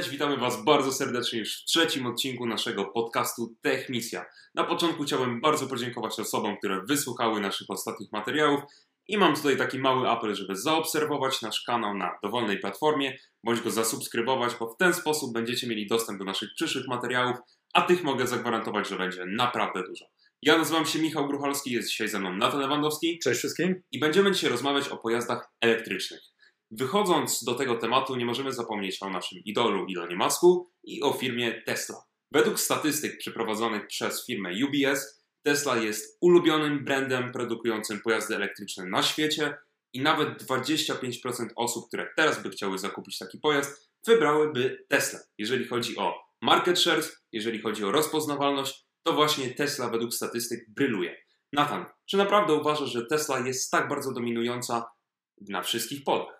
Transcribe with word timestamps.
Cześć, 0.00 0.12
witamy 0.12 0.36
Was 0.36 0.64
bardzo 0.64 0.92
serdecznie 0.92 1.38
już 1.38 1.62
w 1.62 1.64
trzecim 1.64 2.06
odcinku 2.06 2.46
naszego 2.46 2.84
podcastu 2.84 3.54
Techmisja. 3.62 4.24
Na 4.54 4.64
początku 4.64 5.02
chciałbym 5.02 5.40
bardzo 5.40 5.66
podziękować 5.66 6.20
osobom, 6.20 6.56
które 6.56 6.82
wysłuchały 6.88 7.40
naszych 7.40 7.70
ostatnich 7.70 8.12
materiałów 8.12 8.60
i 9.08 9.18
mam 9.18 9.36
tutaj 9.36 9.56
taki 9.56 9.78
mały 9.78 10.08
apel, 10.08 10.34
żeby 10.34 10.56
zaobserwować 10.56 11.42
nasz 11.42 11.62
kanał 11.66 11.94
na 11.94 12.18
dowolnej 12.22 12.58
platformie, 12.58 13.18
bądź 13.44 13.60
go 13.60 13.70
zasubskrybować, 13.70 14.52
bo 14.60 14.68
w 14.68 14.76
ten 14.76 14.94
sposób 14.94 15.32
będziecie 15.32 15.66
mieli 15.66 15.86
dostęp 15.86 16.18
do 16.18 16.24
naszych 16.24 16.48
przyszłych 16.54 16.88
materiałów, 16.88 17.36
a 17.74 17.82
tych 17.82 18.04
mogę 18.04 18.26
zagwarantować, 18.26 18.88
że 18.88 18.96
będzie 18.96 19.24
naprawdę 19.26 19.82
dużo. 19.82 20.04
Ja 20.42 20.58
nazywam 20.58 20.86
się 20.86 20.98
Michał 20.98 21.28
Gruchalski, 21.28 21.70
jest 21.70 21.88
dzisiaj 21.88 22.08
ze 22.08 22.20
mną 22.20 22.36
Natan 22.36 22.60
Lewandowski. 22.60 23.18
Cześć 23.18 23.38
wszystkim. 23.38 23.82
I 23.92 23.98
będziemy 23.98 24.32
dzisiaj 24.32 24.50
rozmawiać 24.50 24.88
o 24.88 24.96
pojazdach 24.96 25.48
elektrycznych. 25.60 26.29
Wychodząc 26.70 27.44
do 27.44 27.54
tego 27.54 27.76
tematu, 27.76 28.16
nie 28.16 28.26
możemy 28.26 28.52
zapomnieć 28.52 29.02
o 29.02 29.10
naszym 29.10 29.38
idolu 29.44 29.86
Elonie 29.96 30.16
Musku 30.16 30.70
i 30.84 31.02
o 31.02 31.12
firmie 31.12 31.62
Tesla. 31.66 31.96
Według 32.32 32.60
statystyk 32.60 33.18
przeprowadzonych 33.18 33.86
przez 33.86 34.26
firmę 34.26 34.50
UBS, 34.64 35.24
Tesla 35.42 35.76
jest 35.76 36.18
ulubionym 36.20 36.84
brandem 36.84 37.32
produkującym 37.32 38.00
pojazdy 38.00 38.36
elektryczne 38.36 38.84
na 38.86 39.02
świecie 39.02 39.54
i 39.92 40.00
nawet 40.00 40.42
25% 40.42 41.46
osób, 41.56 41.88
które 41.88 42.08
teraz 42.16 42.42
by 42.42 42.50
chciały 42.50 42.78
zakupić 42.78 43.18
taki 43.18 43.38
pojazd, 43.38 43.90
wybrałyby 44.06 44.84
Tesla. 44.88 45.18
Jeżeli 45.38 45.68
chodzi 45.68 45.96
o 45.96 46.14
market 46.42 46.78
shares, 46.78 47.22
jeżeli 47.32 47.60
chodzi 47.60 47.84
o 47.84 47.92
rozpoznawalność, 47.92 48.86
to 49.02 49.12
właśnie 49.12 49.54
Tesla 49.54 49.88
według 49.88 50.14
statystyk 50.14 50.60
bryluje. 50.68 51.16
Nathan, 51.52 51.86
czy 52.06 52.16
naprawdę 52.16 52.54
uważasz, 52.54 52.90
że 52.92 53.06
Tesla 53.06 53.46
jest 53.46 53.70
tak 53.70 53.88
bardzo 53.88 54.12
dominująca 54.12 54.90
na 55.48 55.62
wszystkich 55.62 56.04
polach? 56.04 56.39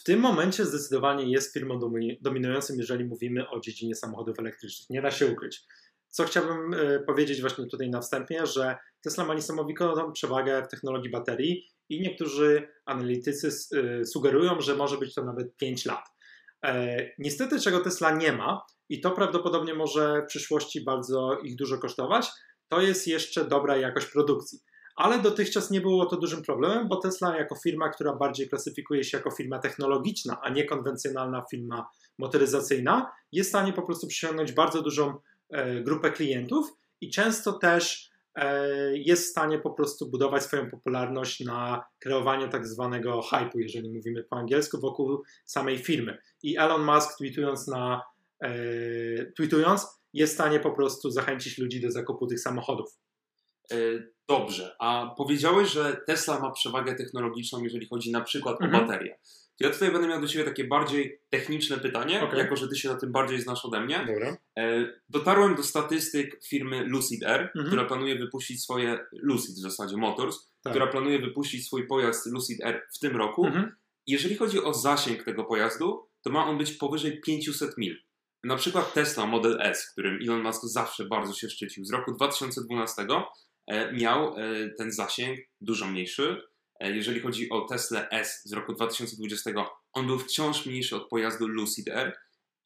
W 0.00 0.02
tym 0.02 0.20
momencie 0.20 0.64
zdecydowanie 0.64 1.32
jest 1.32 1.52
firmą 1.52 1.78
dominującą, 2.20 2.74
jeżeli 2.76 3.04
mówimy 3.04 3.48
o 3.48 3.60
dziedzinie 3.60 3.94
samochodów 3.94 4.38
elektrycznych. 4.38 4.90
Nie 4.90 5.02
da 5.02 5.10
się 5.10 5.26
ukryć. 5.26 5.62
Co 6.08 6.24
chciałbym 6.24 6.74
e, 6.74 7.00
powiedzieć 7.00 7.40
właśnie 7.40 7.66
tutaj 7.66 7.90
na 7.90 8.00
wstępie, 8.00 8.46
że 8.46 8.76
Tesla 9.02 9.24
ma 9.24 9.34
niesamowitą 9.34 10.12
przewagę 10.12 10.62
w 10.62 10.68
technologii 10.68 11.10
baterii 11.10 11.66
i 11.88 12.00
niektórzy 12.00 12.68
analitycy 12.84 13.48
e, 13.48 14.04
sugerują, 14.04 14.60
że 14.60 14.76
może 14.76 14.98
być 14.98 15.14
to 15.14 15.24
nawet 15.24 15.56
5 15.56 15.86
lat. 15.86 16.04
E, 16.64 16.96
niestety, 17.18 17.60
czego 17.60 17.80
Tesla 17.80 18.16
nie 18.16 18.32
ma, 18.32 18.62
i 18.88 19.00
to 19.00 19.10
prawdopodobnie 19.10 19.74
może 19.74 20.22
w 20.22 20.26
przyszłości 20.26 20.84
bardzo 20.84 21.38
ich 21.42 21.56
dużo 21.56 21.78
kosztować, 21.78 22.28
to 22.68 22.80
jest 22.80 23.06
jeszcze 23.06 23.44
dobra 23.44 23.76
jakość 23.76 24.06
produkcji 24.06 24.60
ale 25.00 25.18
dotychczas 25.18 25.70
nie 25.70 25.80
było 25.80 26.06
to 26.06 26.16
dużym 26.16 26.42
problemem, 26.42 26.88
bo 26.88 26.96
Tesla 26.96 27.36
jako 27.36 27.56
firma, 27.56 27.88
która 27.88 28.16
bardziej 28.16 28.48
klasyfikuje 28.48 29.04
się 29.04 29.16
jako 29.16 29.30
firma 29.30 29.58
technologiczna, 29.58 30.40
a 30.42 30.48
nie 30.48 30.64
konwencjonalna 30.64 31.44
firma 31.50 31.88
motoryzacyjna, 32.18 33.12
jest 33.32 33.48
w 33.48 33.52
stanie 33.52 33.72
po 33.72 33.82
prostu 33.82 34.06
przyciągnąć 34.06 34.52
bardzo 34.52 34.82
dużą 34.82 35.14
e, 35.50 35.80
grupę 35.80 36.10
klientów 36.10 36.72
i 37.00 37.10
często 37.10 37.52
też 37.52 38.10
e, 38.34 38.68
jest 38.98 39.26
w 39.26 39.30
stanie 39.30 39.58
po 39.58 39.70
prostu 39.70 40.10
budować 40.10 40.42
swoją 40.42 40.70
popularność 40.70 41.40
na 41.40 41.84
kreowaniu 41.98 42.48
tak 42.48 42.66
zwanego 42.66 43.20
hype'u, 43.20 43.58
jeżeli 43.58 43.90
mówimy 43.90 44.24
po 44.24 44.36
angielsku, 44.36 44.80
wokół 44.80 45.22
samej 45.44 45.78
firmy. 45.78 46.18
I 46.42 46.58
Elon 46.58 46.84
Musk 46.84 47.18
tweetując 47.18 47.68
na 47.68 48.02
e, 48.42 48.50
tweetując 49.36 49.86
jest 50.12 50.32
w 50.32 50.34
stanie 50.34 50.60
po 50.60 50.70
prostu 50.70 51.10
zachęcić 51.10 51.58
ludzi 51.58 51.80
do 51.80 51.90
zakupu 51.90 52.26
tych 52.26 52.40
samochodów. 52.40 52.98
Dobrze, 54.30 54.76
a 54.78 55.14
powiedziałeś, 55.16 55.70
że 55.70 56.00
Tesla 56.06 56.40
ma 56.40 56.50
przewagę 56.50 56.94
technologiczną, 56.94 57.62
jeżeli 57.62 57.88
chodzi 57.88 58.12
na 58.12 58.20
przykład 58.20 58.62
mhm. 58.62 58.74
o 58.74 58.86
baterię. 58.86 59.18
Ja 59.60 59.70
tutaj 59.70 59.90
będę 59.90 60.08
miał 60.08 60.20
do 60.20 60.28
Ciebie 60.28 60.44
takie 60.44 60.64
bardziej 60.64 61.20
techniczne 61.30 61.78
pytanie, 61.78 62.22
okay. 62.22 62.38
jako 62.38 62.56
że 62.56 62.68
Ty 62.68 62.76
się 62.76 62.88
na 62.88 62.94
tym 62.94 63.12
bardziej 63.12 63.40
znasz 63.40 63.64
ode 63.64 63.80
mnie. 63.80 64.04
Dobra. 64.06 64.36
E, 64.58 64.86
dotarłem 65.08 65.54
do 65.54 65.62
statystyk 65.62 66.44
firmy 66.44 66.84
Lucid 66.84 67.24
Air, 67.24 67.40
mhm. 67.40 67.66
która 67.66 67.84
planuje 67.84 68.18
wypuścić 68.18 68.62
swoje, 68.62 68.98
Lucid 69.12 69.54
w 69.54 69.60
zasadzie 69.60 69.96
Motors, 69.96 70.52
tak. 70.62 70.72
która 70.72 70.86
planuje 70.86 71.18
wypuścić 71.18 71.66
swój 71.66 71.86
pojazd 71.86 72.26
Lucid 72.26 72.64
Air 72.64 72.82
w 72.94 72.98
tym 72.98 73.16
roku. 73.16 73.46
Mhm. 73.46 73.76
Jeżeli 74.06 74.36
chodzi 74.36 74.64
o 74.64 74.74
zasięg 74.74 75.24
tego 75.24 75.44
pojazdu, 75.44 76.08
to 76.22 76.30
ma 76.30 76.46
on 76.46 76.58
być 76.58 76.72
powyżej 76.72 77.20
500 77.20 77.78
mil. 77.78 77.96
Na 78.44 78.56
przykład 78.56 78.92
Tesla 78.92 79.26
Model 79.26 79.58
S, 79.60 79.90
którym 79.92 80.18
Elon 80.22 80.42
Musk 80.42 80.64
zawsze 80.64 81.04
bardzo 81.04 81.34
się 81.34 81.48
szczycił, 81.48 81.84
z 81.84 81.90
roku 81.92 82.12
2012 82.12 83.02
E, 83.02 83.06
miał 83.92 84.36
e, 84.36 84.68
ten 84.78 84.92
zasięg 84.92 85.38
dużo 85.60 85.86
mniejszy. 85.86 86.42
E, 86.80 86.96
jeżeli 86.96 87.20
chodzi 87.20 87.50
o 87.50 87.60
Tesla 87.60 88.08
S 88.08 88.42
z 88.44 88.52
roku 88.52 88.72
2020, 88.72 89.50
on 89.92 90.06
był 90.06 90.18
wciąż 90.18 90.66
mniejszy 90.66 90.96
od 90.96 91.08
pojazdu 91.08 91.48
Lucid 91.48 91.88
Air. 91.88 92.16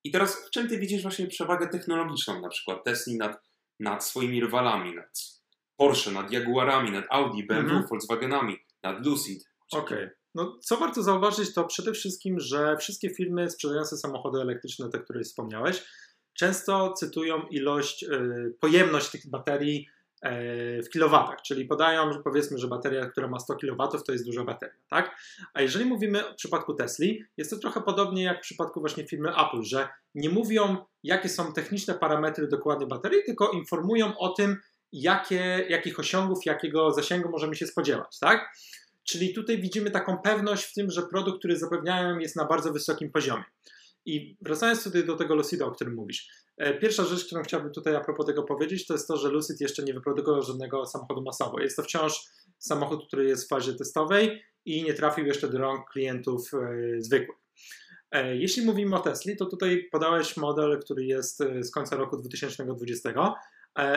I 0.04 0.10
teraz 0.10 0.46
w 0.46 0.50
czym 0.50 0.68
ty 0.68 0.78
widzisz 0.78 1.02
właśnie 1.02 1.26
przewagę 1.26 1.68
technologiczną, 1.68 2.40
na 2.40 2.48
przykład 2.48 2.84
Tesla 2.84 3.14
nad, 3.18 3.42
nad 3.80 4.04
swoimi 4.04 4.40
rywalami, 4.40 4.94
nad 4.94 5.40
Porsche, 5.76 6.10
nad 6.10 6.32
Jaguarami, 6.32 6.90
nad 6.90 7.04
Audi, 7.10 7.42
BMW, 7.42 7.70
mhm. 7.70 7.86
Volkswagenami, 7.88 8.56
nad 8.82 9.06
Lucid? 9.06 9.44
Okej. 9.72 9.98
Okay. 9.98 10.10
No, 10.34 10.58
co 10.62 10.76
warto 10.76 11.02
zauważyć, 11.02 11.54
to 11.54 11.64
przede 11.64 11.92
wszystkim, 11.92 12.40
że 12.40 12.76
wszystkie 12.76 13.10
firmy 13.10 13.50
sprzedające 13.50 13.96
samochody 13.96 14.40
elektryczne, 14.40 14.90
te, 14.90 14.98
które 14.98 15.20
wspomniałeś, 15.20 15.82
często 16.38 16.92
cytują 16.92 17.42
ilość, 17.42 18.02
yy, 18.02 18.56
pojemność 18.60 19.10
tych 19.10 19.30
baterii 19.30 19.86
E, 19.86 19.93
w 20.84 20.88
kilowatach, 20.92 21.42
czyli 21.42 21.64
podają, 21.64 22.12
że 22.12 22.18
powiedzmy, 22.22 22.58
że 22.58 22.68
bateria, 22.68 23.06
która 23.06 23.28
ma 23.28 23.38
100 23.38 23.56
kW, 23.56 23.88
to 24.06 24.12
jest 24.12 24.24
duża 24.24 24.44
bateria, 24.44 24.74
tak? 24.90 25.16
A 25.54 25.62
jeżeli 25.62 25.84
mówimy 25.84 26.22
w 26.32 26.34
przypadku 26.34 26.74
Tesli, 26.74 27.24
jest 27.36 27.50
to 27.50 27.56
trochę 27.56 27.80
podobnie 27.80 28.22
jak 28.22 28.38
w 28.38 28.42
przypadku 28.42 28.80
właśnie 28.80 29.06
firmy 29.06 29.30
Apple, 29.30 29.62
że 29.62 29.88
nie 30.14 30.30
mówią, 30.30 30.76
jakie 31.02 31.28
są 31.28 31.52
techniczne 31.52 31.94
parametry 31.94 32.48
dokładnie 32.48 32.86
baterii, 32.86 33.24
tylko 33.26 33.50
informują 33.50 34.18
o 34.18 34.28
tym, 34.28 34.56
jakie, 34.92 35.66
jakich 35.68 36.00
osiągów, 36.00 36.46
jakiego 36.46 36.90
zasięgu 36.90 37.28
możemy 37.28 37.54
się 37.56 37.66
spodziewać, 37.66 38.18
tak? 38.18 38.50
Czyli 39.04 39.34
tutaj 39.34 39.58
widzimy 39.58 39.90
taką 39.90 40.18
pewność 40.18 40.64
w 40.64 40.74
tym, 40.74 40.90
że 40.90 41.02
produkt, 41.02 41.38
który 41.38 41.56
zapewniają, 41.56 42.18
jest 42.18 42.36
na 42.36 42.44
bardzo 42.44 42.72
wysokim 42.72 43.10
poziomie. 43.10 43.44
I 44.06 44.36
wracając 44.40 44.84
tutaj 44.84 45.06
do 45.06 45.16
tego 45.16 45.34
Lucida, 45.34 45.66
o 45.66 45.70
którym 45.70 45.94
mówisz. 45.94 46.28
E, 46.56 46.78
pierwsza 46.78 47.04
rzecz, 47.04 47.26
którą 47.26 47.42
chciałbym 47.42 47.72
tutaj 47.72 47.96
a 47.96 48.00
propos 48.00 48.26
tego 48.26 48.42
powiedzieć, 48.42 48.86
to 48.86 48.94
jest 48.94 49.08
to, 49.08 49.16
że 49.16 49.28
Lucid 49.28 49.60
jeszcze 49.60 49.82
nie 49.82 49.94
wyprodukował 49.94 50.42
żadnego 50.42 50.86
samochodu 50.86 51.22
masowo. 51.22 51.60
Jest 51.60 51.76
to 51.76 51.82
wciąż 51.82 52.28
samochód, 52.58 53.06
który 53.06 53.24
jest 53.24 53.44
w 53.44 53.48
fazie 53.48 53.74
testowej 53.74 54.42
i 54.64 54.82
nie 54.82 54.94
trafił 54.94 55.26
jeszcze 55.26 55.48
do 55.48 55.58
rąk 55.58 55.90
klientów 55.90 56.50
e, 56.54 57.00
zwykłych. 57.00 57.38
E, 58.10 58.36
jeśli 58.36 58.66
mówimy 58.66 58.96
o 58.96 59.00
Tesli, 59.00 59.36
to 59.36 59.46
tutaj 59.46 59.88
podałeś 59.92 60.36
model, 60.36 60.80
który 60.80 61.04
jest 61.04 61.42
z 61.60 61.70
końca 61.70 61.96
roku 61.96 62.16
2020, 62.16 63.34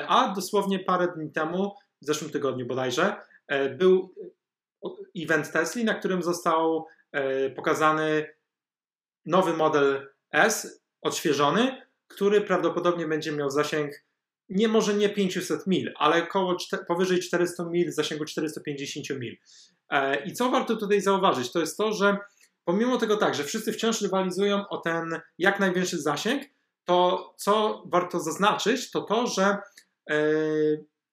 a 0.07 0.33
dosłownie 0.35 0.79
parę 0.79 1.07
dni 1.15 1.31
temu, 1.31 1.75
w 2.01 2.05
zeszłym 2.05 2.31
tygodniu 2.31 2.65
bodajże, 2.65 3.15
był 3.77 4.15
event 5.17 5.51
Tesli, 5.51 5.83
na 5.83 5.93
którym 5.93 6.23
został 6.23 6.85
pokazany 7.55 8.36
nowy 9.27 9.53
model 9.53 10.13
S, 10.31 10.81
odświeżony, 11.01 11.81
który 12.07 12.41
prawdopodobnie 12.41 13.07
będzie 13.07 13.31
miał 13.31 13.49
zasięg 13.49 13.91
nie 14.49 14.67
może 14.67 14.93
nie 14.93 15.09
500 15.09 15.67
mil, 15.67 15.93
ale 15.95 16.23
około 16.23 16.57
powyżej 16.87 17.19
400 17.19 17.63
mil, 17.63 17.91
zasięgu 17.91 18.25
450 18.25 19.19
mil. 19.19 19.37
E, 19.89 20.25
I 20.25 20.33
co 20.33 20.49
warto 20.49 20.75
tutaj 20.75 21.01
zauważyć, 21.01 21.51
to 21.51 21.59
jest 21.59 21.77
to, 21.77 21.93
że 21.93 22.17
pomimo 22.65 22.97
tego 22.97 23.17
tak, 23.17 23.35
że 23.35 23.43
wszyscy 23.43 23.73
wciąż 23.73 24.01
rywalizują 24.01 24.67
o 24.69 24.77
ten 24.77 25.21
jak 25.37 25.59
największy 25.59 26.01
zasięg, 26.01 26.43
to 26.85 27.33
co 27.37 27.83
warto 27.85 28.19
zaznaczyć, 28.19 28.91
to 28.91 29.01
to, 29.01 29.27
że 29.27 29.57
e, 30.09 30.17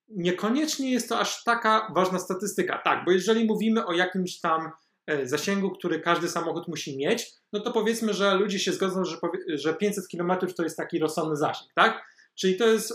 niekoniecznie 0.09 0.93
jest 0.93 1.09
to 1.09 1.19
aż 1.19 1.45
taka 1.45 1.93
ważna 1.95 2.19
statystyka. 2.19 2.79
Tak, 2.85 3.05
bo 3.05 3.11
jeżeli 3.11 3.45
mówimy 3.45 3.87
o 3.87 3.93
jakimś 3.93 4.41
tam 4.41 4.71
zasięgu, 5.25 5.71
który 5.71 6.01
każdy 6.01 6.29
samochód 6.29 6.69
musi 6.69 6.97
mieć, 6.97 7.33
no 7.53 7.61
to 7.61 7.73
powiedzmy, 7.73 8.15
że 8.15 8.35
ludzie 8.35 8.59
się 8.59 8.73
zgodzą, 8.73 9.05
że, 9.05 9.17
że 9.49 9.75
500 9.75 10.05
km 10.09 10.33
to 10.57 10.63
jest 10.63 10.77
taki 10.77 10.99
rozsądny 10.99 11.37
zasięg, 11.37 11.73
tak? 11.75 12.03
Czyli 12.35 12.57
to 12.57 12.67
jest 12.67 12.93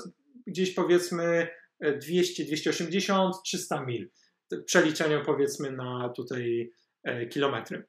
gdzieś 0.48 0.74
powiedzmy 0.74 1.48
200, 2.02 2.46
280, 2.46 3.36
300 3.44 3.86
mil. 3.86 4.10
Przeliczeniu 4.66 5.26
powiedzmy 5.26 5.72
na 5.72 6.10
tutaj 6.16 6.72
e, 7.04 7.26
kilometry. 7.26 7.88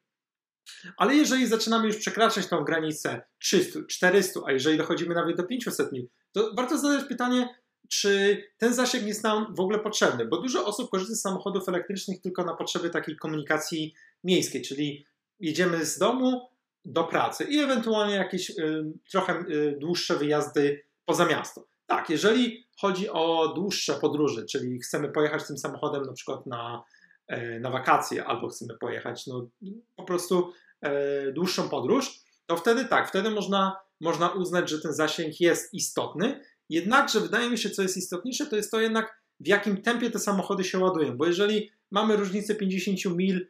Ale 0.97 1.15
jeżeli 1.15 1.47
zaczynamy 1.47 1.87
już 1.87 1.97
przekraczać 1.97 2.47
tą 2.47 2.65
granicę 2.65 3.23
300, 3.39 3.79
400, 3.89 4.41
a 4.47 4.53
jeżeli 4.53 4.79
dochodzimy 4.79 5.15
nawet 5.15 5.37
do 5.37 5.45
500 5.45 5.93
mil, 5.93 6.09
to 6.33 6.53
warto 6.57 6.79
zadać 6.79 7.09
pytanie, 7.09 7.49
czy 7.89 8.43
ten 8.59 8.75
zasięg 8.75 9.07
jest 9.07 9.25
nam 9.25 9.55
w 9.55 9.61
ogóle 9.61 9.79
potrzebny, 9.79 10.27
bo 10.27 10.41
dużo 10.41 10.67
osób 10.67 10.91
korzysta 10.91 11.15
z 11.15 11.21
samochodów 11.21 11.69
elektrycznych 11.69 12.21
tylko 12.21 12.45
na 12.45 12.57
potrzeby 12.57 12.91
takiej 12.91 13.17
komunikacji 13.17 13.95
miejskiej, 14.25 14.63
czyli 14.63 15.07
jedziemy 15.41 15.85
z 15.85 15.99
domu 15.99 16.49
do 16.85 17.05
pracy 17.05 17.45
i 17.45 17.59
ewentualnie 17.59 18.15
jakieś 18.15 18.51
y, 18.51 18.85
trochę 19.11 19.45
y, 19.51 19.77
dłuższe 19.81 20.17
wyjazdy 20.17 20.85
poza 21.05 21.27
miasto. 21.27 21.67
Tak, 21.87 22.11
jeżeli 22.11 22.67
chodzi 22.81 23.09
o 23.09 23.53
dłuższe 23.55 23.95
podróże, 23.95 24.45
czyli 24.45 24.79
chcemy 24.79 25.09
pojechać 25.09 25.47
tym 25.47 25.59
samochodem 25.59 26.03
na 26.03 26.13
przykład 26.13 26.47
na, 26.47 26.85
e, 27.27 27.61
na 27.61 27.71
wakacje 27.71 28.25
albo 28.25 28.49
chcemy 28.49 28.75
pojechać 28.81 29.27
no, 29.27 29.49
po 29.97 30.05
prostu 30.05 30.53
e, 30.81 31.33
dłuższą 31.33 31.69
podróż, 31.69 32.21
to 32.47 32.57
wtedy 32.57 32.85
tak, 32.85 33.09
wtedy 33.09 33.31
można 33.31 33.77
można 34.01 34.29
uznać, 34.29 34.71
że 34.71 34.81
ten 34.81 34.93
zasięg 34.93 35.41
jest 35.41 35.75
istotny. 35.75 36.41
Jednakże 36.69 37.21
wydaje 37.21 37.51
mi 37.51 37.59
się, 37.59 37.71
co 37.71 37.83
jest 37.83 37.97
istotniejsze, 37.97 38.47
to 38.47 38.57
jest 38.57 38.71
to 38.71 38.81
jednak, 38.81 39.23
w 39.41 39.49
jakim 39.49 39.83
tempie 39.83 40.11
te 40.11 40.19
samochody 40.19 40.65
się 40.65 40.79
ładują. 40.79 41.17
Bo 41.17 41.27
jeżeli 41.27 41.71
mamy 41.91 42.17
różnicę 42.17 42.55
50 42.55 43.17
mil 43.17 43.49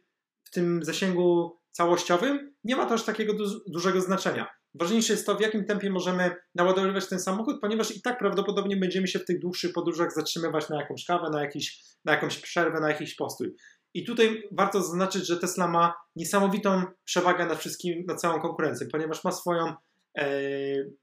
w 0.51 0.53
tym 0.53 0.83
zasięgu 0.83 1.57
całościowym, 1.71 2.53
nie 2.63 2.75
ma 2.75 2.85
to 2.85 2.93
aż 2.93 3.03
takiego 3.03 3.33
du 3.33 3.45
dużego 3.67 4.01
znaczenia. 4.01 4.47
Ważniejsze 4.73 5.13
jest 5.13 5.25
to, 5.25 5.35
w 5.35 5.41
jakim 5.41 5.65
tempie 5.65 5.89
możemy 5.89 6.35
naładowywać 6.55 7.09
ten 7.09 7.19
samochód, 7.19 7.61
ponieważ 7.61 7.95
i 7.95 8.01
tak 8.01 8.19
prawdopodobnie 8.19 8.77
będziemy 8.77 9.07
się 9.07 9.19
w 9.19 9.25
tych 9.25 9.39
dłuższych 9.39 9.73
podróżach 9.73 10.13
zatrzymywać 10.13 10.69
na 10.69 10.81
jakąś 10.81 11.05
kawę, 11.05 11.29
na, 11.29 11.41
jakiś, 11.41 11.83
na 12.05 12.11
jakąś 12.11 12.39
przerwę, 12.39 12.79
na 12.79 12.89
jakiś 12.89 13.15
postój. 13.15 13.55
I 13.93 14.05
tutaj 14.05 14.43
warto 14.51 14.81
zaznaczyć, 14.81 15.27
że 15.27 15.37
Tesla 15.37 15.67
ma 15.67 15.93
niesamowitą 16.15 16.83
przewagę 17.05 17.45
nad 17.45 17.59
wszystkim, 17.59 18.05
na 18.07 18.15
całą 18.15 18.41
konkurencję, 18.41 18.87
ponieważ 18.91 19.23
ma 19.23 19.31
swoją, 19.31 19.73
e, 20.17 20.27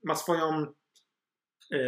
ma 0.05 0.15
swoją 0.15 0.67
e, 1.73 1.79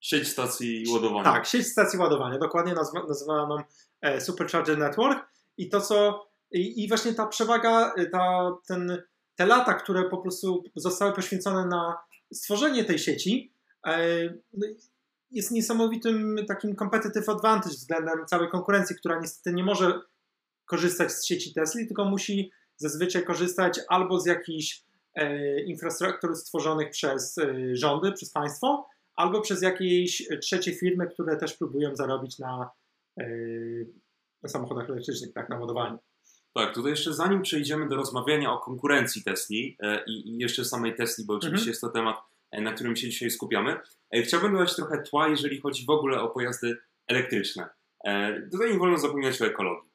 sieć 0.00 0.28
stacji 0.28 0.84
ładowania. 0.92 1.24
Tak, 1.24 1.46
sieć 1.46 1.66
stacji 1.66 1.98
ładowania, 1.98 2.38
dokładnie 2.38 2.74
nazwa, 2.74 3.02
nazywaną 3.08 3.56
e, 4.00 4.20
Supercharger 4.20 4.78
Network 4.78 5.35
i 5.58 5.68
to 5.68 5.80
co 5.80 6.26
i, 6.52 6.84
i 6.84 6.88
właśnie 6.88 7.14
ta 7.14 7.26
przewaga, 7.26 7.94
ta, 8.12 8.56
ten, 8.66 9.02
te 9.36 9.46
lata, 9.46 9.74
które 9.74 10.04
po 10.04 10.18
prostu 10.18 10.62
zostały 10.74 11.12
poświęcone 11.12 11.66
na 11.66 11.96
stworzenie 12.32 12.84
tej 12.84 12.98
sieci, 12.98 13.52
e, 13.86 14.24
no 14.52 14.66
jest 15.30 15.50
niesamowitym 15.50 16.36
takim 16.48 16.76
competitive 16.76 17.28
advantage 17.28 17.74
względem 17.74 18.26
całej 18.26 18.48
konkurencji, 18.48 18.96
która 18.96 19.20
niestety 19.20 19.56
nie 19.56 19.64
może 19.64 20.00
korzystać 20.64 21.12
z 21.12 21.26
sieci 21.26 21.54
Tesla, 21.54 21.80
tylko 21.86 22.04
musi 22.04 22.50
zazwyczaj 22.76 23.24
korzystać 23.24 23.80
albo 23.88 24.20
z 24.20 24.26
jakichś 24.26 24.82
e, 25.14 25.60
infrastruktur 25.60 26.36
stworzonych 26.36 26.90
przez 26.90 27.38
e, 27.38 27.54
rządy, 27.76 28.12
przez 28.12 28.32
państwo, 28.32 28.88
albo 29.16 29.40
przez 29.40 29.62
jakieś 29.62 30.28
trzecie 30.42 30.74
firmy, 30.74 31.06
które 31.06 31.36
też 31.36 31.54
próbują 31.54 31.96
zarobić 31.96 32.38
na, 32.38 32.70
na 34.46 34.52
samochodach 34.52 34.90
elektrycznych, 34.90 35.32
tak, 35.32 35.48
na 35.48 35.58
ładowaniu. 35.58 35.98
Tak, 36.54 36.74
tutaj 36.74 36.90
jeszcze 36.90 37.12
zanim 37.12 37.42
przejdziemy 37.42 37.88
do 37.88 37.96
rozmawiania 37.96 38.52
o 38.52 38.58
konkurencji 38.58 39.24
Tesli 39.24 39.76
e, 39.80 40.04
i, 40.06 40.28
i 40.28 40.38
jeszcze 40.38 40.64
samej 40.64 40.94
Tesli, 40.94 41.24
bo 41.24 41.34
oczywiście 41.34 41.62
mhm. 41.62 41.70
jest 41.70 41.80
to 41.80 41.88
temat, 41.88 42.16
e, 42.50 42.60
na 42.60 42.72
którym 42.72 42.96
się 42.96 43.08
dzisiaj 43.08 43.30
skupiamy, 43.30 43.80
e, 44.14 44.22
chciałbym 44.22 44.52
dodać 44.52 44.76
trochę 44.76 45.02
tła, 45.02 45.28
jeżeli 45.28 45.60
chodzi 45.60 45.86
w 45.86 45.90
ogóle 45.90 46.20
o 46.20 46.28
pojazdy 46.28 46.76
elektryczne. 47.08 47.68
Tutaj 48.52 48.72
nie 48.72 48.78
wolno 48.78 48.98
zapominać 48.98 49.42
o 49.42 49.46
ekologii. 49.46 49.90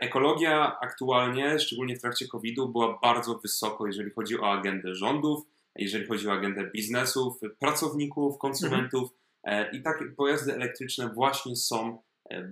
Ekologia 0.00 0.78
aktualnie, 0.80 1.58
szczególnie 1.58 1.96
w 1.96 2.00
trakcie 2.00 2.28
COVID-u, 2.28 2.68
była 2.68 2.98
bardzo 3.02 3.38
wysoko, 3.38 3.86
jeżeli 3.86 4.10
chodzi 4.10 4.40
o 4.40 4.52
agendę 4.52 4.94
rządów, 4.94 5.46
jeżeli 5.76 6.06
chodzi 6.06 6.28
o 6.28 6.32
agendę 6.32 6.70
biznesów, 6.70 7.40
pracowników, 7.58 8.38
konsumentów. 8.38 9.10
Mhm. 9.44 9.72
I 9.72 9.82
takie 9.82 10.04
pojazdy 10.04 10.54
elektryczne 10.54 11.08
właśnie 11.14 11.56
są 11.56 12.02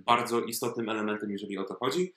bardzo 0.07 0.41
istotnym 0.41 0.89
elementem, 0.89 1.31
jeżeli 1.31 1.59
o 1.59 1.65
to 1.65 1.75
chodzi. 1.75 2.13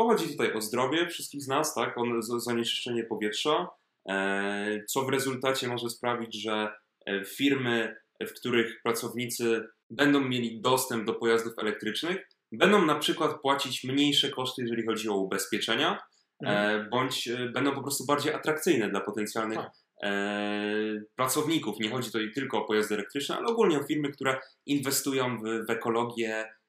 Bo 0.00 0.08
chodzi 0.08 0.28
tutaj 0.28 0.52
o 0.52 0.60
zdrowie 0.60 1.08
wszystkich 1.08 1.42
z 1.42 1.48
nas, 1.48 1.74
tak? 1.74 1.98
o 1.98 2.22
zanieczyszczenie 2.22 3.04
powietrza, 3.04 3.68
e, 4.08 4.84
co 4.88 5.02
w 5.02 5.08
rezultacie 5.08 5.68
może 5.68 5.90
sprawić, 5.90 6.42
że 6.42 6.68
e, 7.06 7.24
firmy, 7.24 7.96
w 8.20 8.32
których 8.32 8.82
pracownicy 8.82 9.68
będą 9.90 10.20
mieli 10.20 10.60
dostęp 10.60 11.06
do 11.06 11.14
pojazdów 11.14 11.52
elektrycznych, 11.58 12.28
będą 12.52 12.86
na 12.86 12.98
przykład 12.98 13.40
płacić 13.40 13.84
mniejsze 13.84 14.30
koszty, 14.30 14.62
jeżeli 14.62 14.86
chodzi 14.86 15.08
o 15.08 15.16
ubezpieczenia, 15.16 15.98
e, 16.44 16.48
mhm. 16.48 16.90
bądź 16.90 17.28
będą 17.52 17.74
po 17.74 17.82
prostu 17.82 18.06
bardziej 18.06 18.32
atrakcyjne 18.32 18.90
dla 18.90 19.00
potencjalnych 19.00 19.58
tak. 19.58 19.72
pracowników. 21.16 21.80
Nie 21.80 21.90
chodzi 21.90 22.06
tutaj 22.12 22.32
tylko 22.34 22.58
o 22.58 22.64
pojazdy 22.64 22.94
elektryczne, 22.94 23.36
ale 23.36 23.46
ogólnie 23.46 23.78
o 23.78 23.82
firmy, 23.82 24.12
które 24.12 24.40
inwestują 24.66 25.38
w, 25.38 25.66
w 25.66 25.70
ekologię, 25.70 26.46
E, 26.46 26.59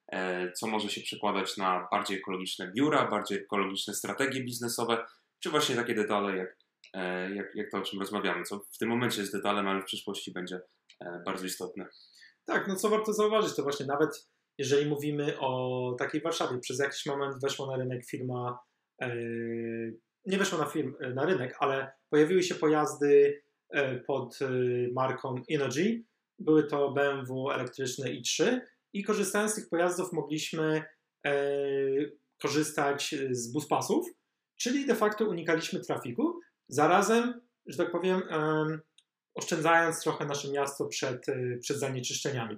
co 0.56 0.68
może 0.68 0.90
się 0.90 1.02
przekładać 1.02 1.58
na 1.58 1.88
bardziej 1.92 2.18
ekologiczne 2.18 2.72
biura, 2.76 3.10
bardziej 3.10 3.38
ekologiczne 3.38 3.94
strategie 3.94 4.44
biznesowe, 4.44 5.06
czy 5.40 5.50
właśnie 5.50 5.76
takie 5.76 5.96
detale, 5.96 6.38
jak, 6.38 6.58
e, 6.94 7.36
jak, 7.36 7.56
jak 7.56 7.72
to, 7.72 7.78
o 7.78 7.82
czym 7.82 8.00
rozmawiamy, 8.00 8.44
co 8.44 8.60
w 8.60 8.78
tym 8.78 8.90
momencie 8.90 9.22
jest 9.22 9.34
detalem, 9.34 9.68
ale 9.68 9.82
w 9.82 9.86
przyszłości 9.86 10.32
będzie 10.32 10.60
e, 11.00 11.22
bardzo 11.26 11.46
istotne. 11.46 11.88
Tak, 12.46 12.68
no 12.68 12.76
co 12.76 12.90
warto 12.90 13.14
zauważyć, 13.14 13.56
to 13.56 13.64
właśnie 13.64 13.86
nawet 13.86 14.30
jeżeli 14.58 14.90
mówimy 14.90 15.40
o 15.40 15.96
takiej 16.00 16.22
Warszawie, 16.22 16.60
przez 16.60 16.80
jakiś 16.80 17.06
moment 17.06 17.42
weszła 17.42 17.68
na 17.68 17.84
rynek 17.84 18.06
firma, 18.06 18.60
nie 20.26 20.38
weszła 20.38 20.60
na, 20.60 20.66
firm, 20.66 20.96
na 21.14 21.26
rynek, 21.26 21.56
ale 21.60 21.92
pojawiły 22.10 22.44
się 22.44 22.56
pojazdy 22.56 23.44
pod 24.08 24.40
marką 24.94 25.36
Energy. 25.52 26.04
Były 26.40 26.64
to 26.64 26.92
BMW 26.92 27.52
elektryczne 27.52 28.10
i3 28.10 28.60
i 28.94 29.04
korzystając 29.04 29.52
z 29.52 29.56
tych 29.56 29.70
pojazdów 29.70 30.14
mogliśmy 30.14 30.84
e, 31.26 31.34
korzystać 32.42 33.16
z 33.32 33.52
buspasów, 33.52 34.06
czyli 34.58 34.86
de 34.86 34.96
facto 34.96 35.26
unikaliśmy 35.26 35.80
trafiku, 35.80 36.40
zarazem, 36.70 37.42
że 37.66 37.78
tak 37.78 37.92
powiem, 37.92 38.22
e, 38.30 38.80
oszczędzając 39.36 40.02
trochę 40.02 40.26
nasze 40.26 40.52
miasto 40.52 40.86
przed, 40.86 41.30
e, 41.30 41.58
przed 41.62 41.80
zanieczyszczeniami. 41.80 42.58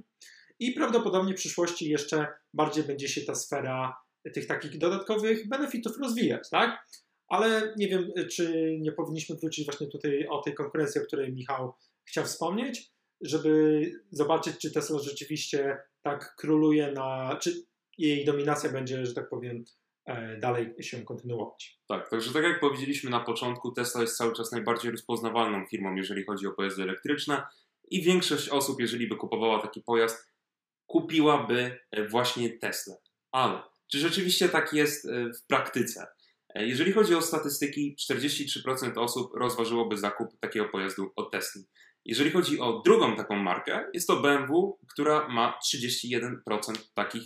I 0.59 0.71
prawdopodobnie 0.71 1.33
w 1.33 1.37
przyszłości 1.37 1.89
jeszcze 1.89 2.27
bardziej 2.53 2.83
będzie 2.83 3.07
się 3.07 3.21
ta 3.21 3.35
sfera 3.35 3.95
tych 4.33 4.47
takich 4.47 4.77
dodatkowych 4.77 5.49
benefitów 5.49 5.97
rozwijać, 5.97 6.49
tak? 6.49 6.87
Ale 7.27 7.73
nie 7.77 7.87
wiem, 7.87 8.11
czy 8.31 8.75
nie 8.81 8.91
powinniśmy 8.91 9.35
wrócić 9.35 9.65
właśnie 9.65 9.87
tutaj 9.87 10.27
o 10.27 10.41
tej 10.41 10.53
konkurencji, 10.53 11.01
o 11.01 11.05
której 11.05 11.33
Michał 11.33 11.73
chciał 12.05 12.25
wspomnieć, 12.25 12.92
żeby 13.23 13.91
zobaczyć, 14.11 14.57
czy 14.57 14.71
Tesla 14.71 14.99
rzeczywiście 14.99 15.77
tak 16.01 16.35
króluje 16.35 16.91
na, 16.91 17.37
czy 17.41 17.65
jej 17.97 18.25
dominacja 18.25 18.69
będzie, 18.69 19.05
że 19.05 19.13
tak 19.13 19.29
powiem, 19.29 19.63
e, 20.05 20.37
dalej 20.37 20.73
się 20.81 21.01
kontynuować. 21.01 21.79
Tak, 21.87 22.09
także 22.09 22.33
tak 22.33 22.43
jak 22.43 22.59
powiedzieliśmy 22.59 23.09
na 23.09 23.19
początku, 23.19 23.71
Tesla 23.71 24.01
jest 24.01 24.17
cały 24.17 24.33
czas 24.33 24.51
najbardziej 24.51 24.91
rozpoznawalną 24.91 25.65
firmą, 25.65 25.95
jeżeli 25.95 26.23
chodzi 26.23 26.47
o 26.47 26.51
pojazdy 26.51 26.83
elektryczne 26.83 27.43
i 27.91 28.01
większość 28.01 28.49
osób, 28.49 28.79
jeżeli 28.79 29.07
by 29.07 29.15
kupowała 29.15 29.61
taki 29.61 29.81
pojazd, 29.81 30.33
kupiłaby 30.85 31.79
e, 31.91 32.07
właśnie 32.07 32.49
Tesla. 32.49 32.95
Ale 33.31 33.61
czy 33.91 33.99
rzeczywiście 33.99 34.49
tak 34.49 34.73
jest 34.73 35.05
e, 35.05 35.33
w 35.33 35.47
praktyce? 35.47 36.07
Jeżeli 36.55 36.91
chodzi 36.91 37.15
o 37.15 37.21
statystyki, 37.21 37.95
43% 38.11 38.97
osób 38.97 39.31
rozważyłoby 39.35 39.97
zakup 39.97 40.39
takiego 40.39 40.65
pojazdu 40.65 41.11
od 41.15 41.31
Tesla. 41.31 41.61
Jeżeli 42.05 42.31
chodzi 42.31 42.59
o 42.59 42.81
drugą 42.85 43.15
taką 43.15 43.35
markę, 43.35 43.89
jest 43.93 44.07
to 44.07 44.15
BMW, 44.15 44.79
która 44.91 45.27
ma 45.27 45.59
31% 45.75 46.33
takich 46.93 47.23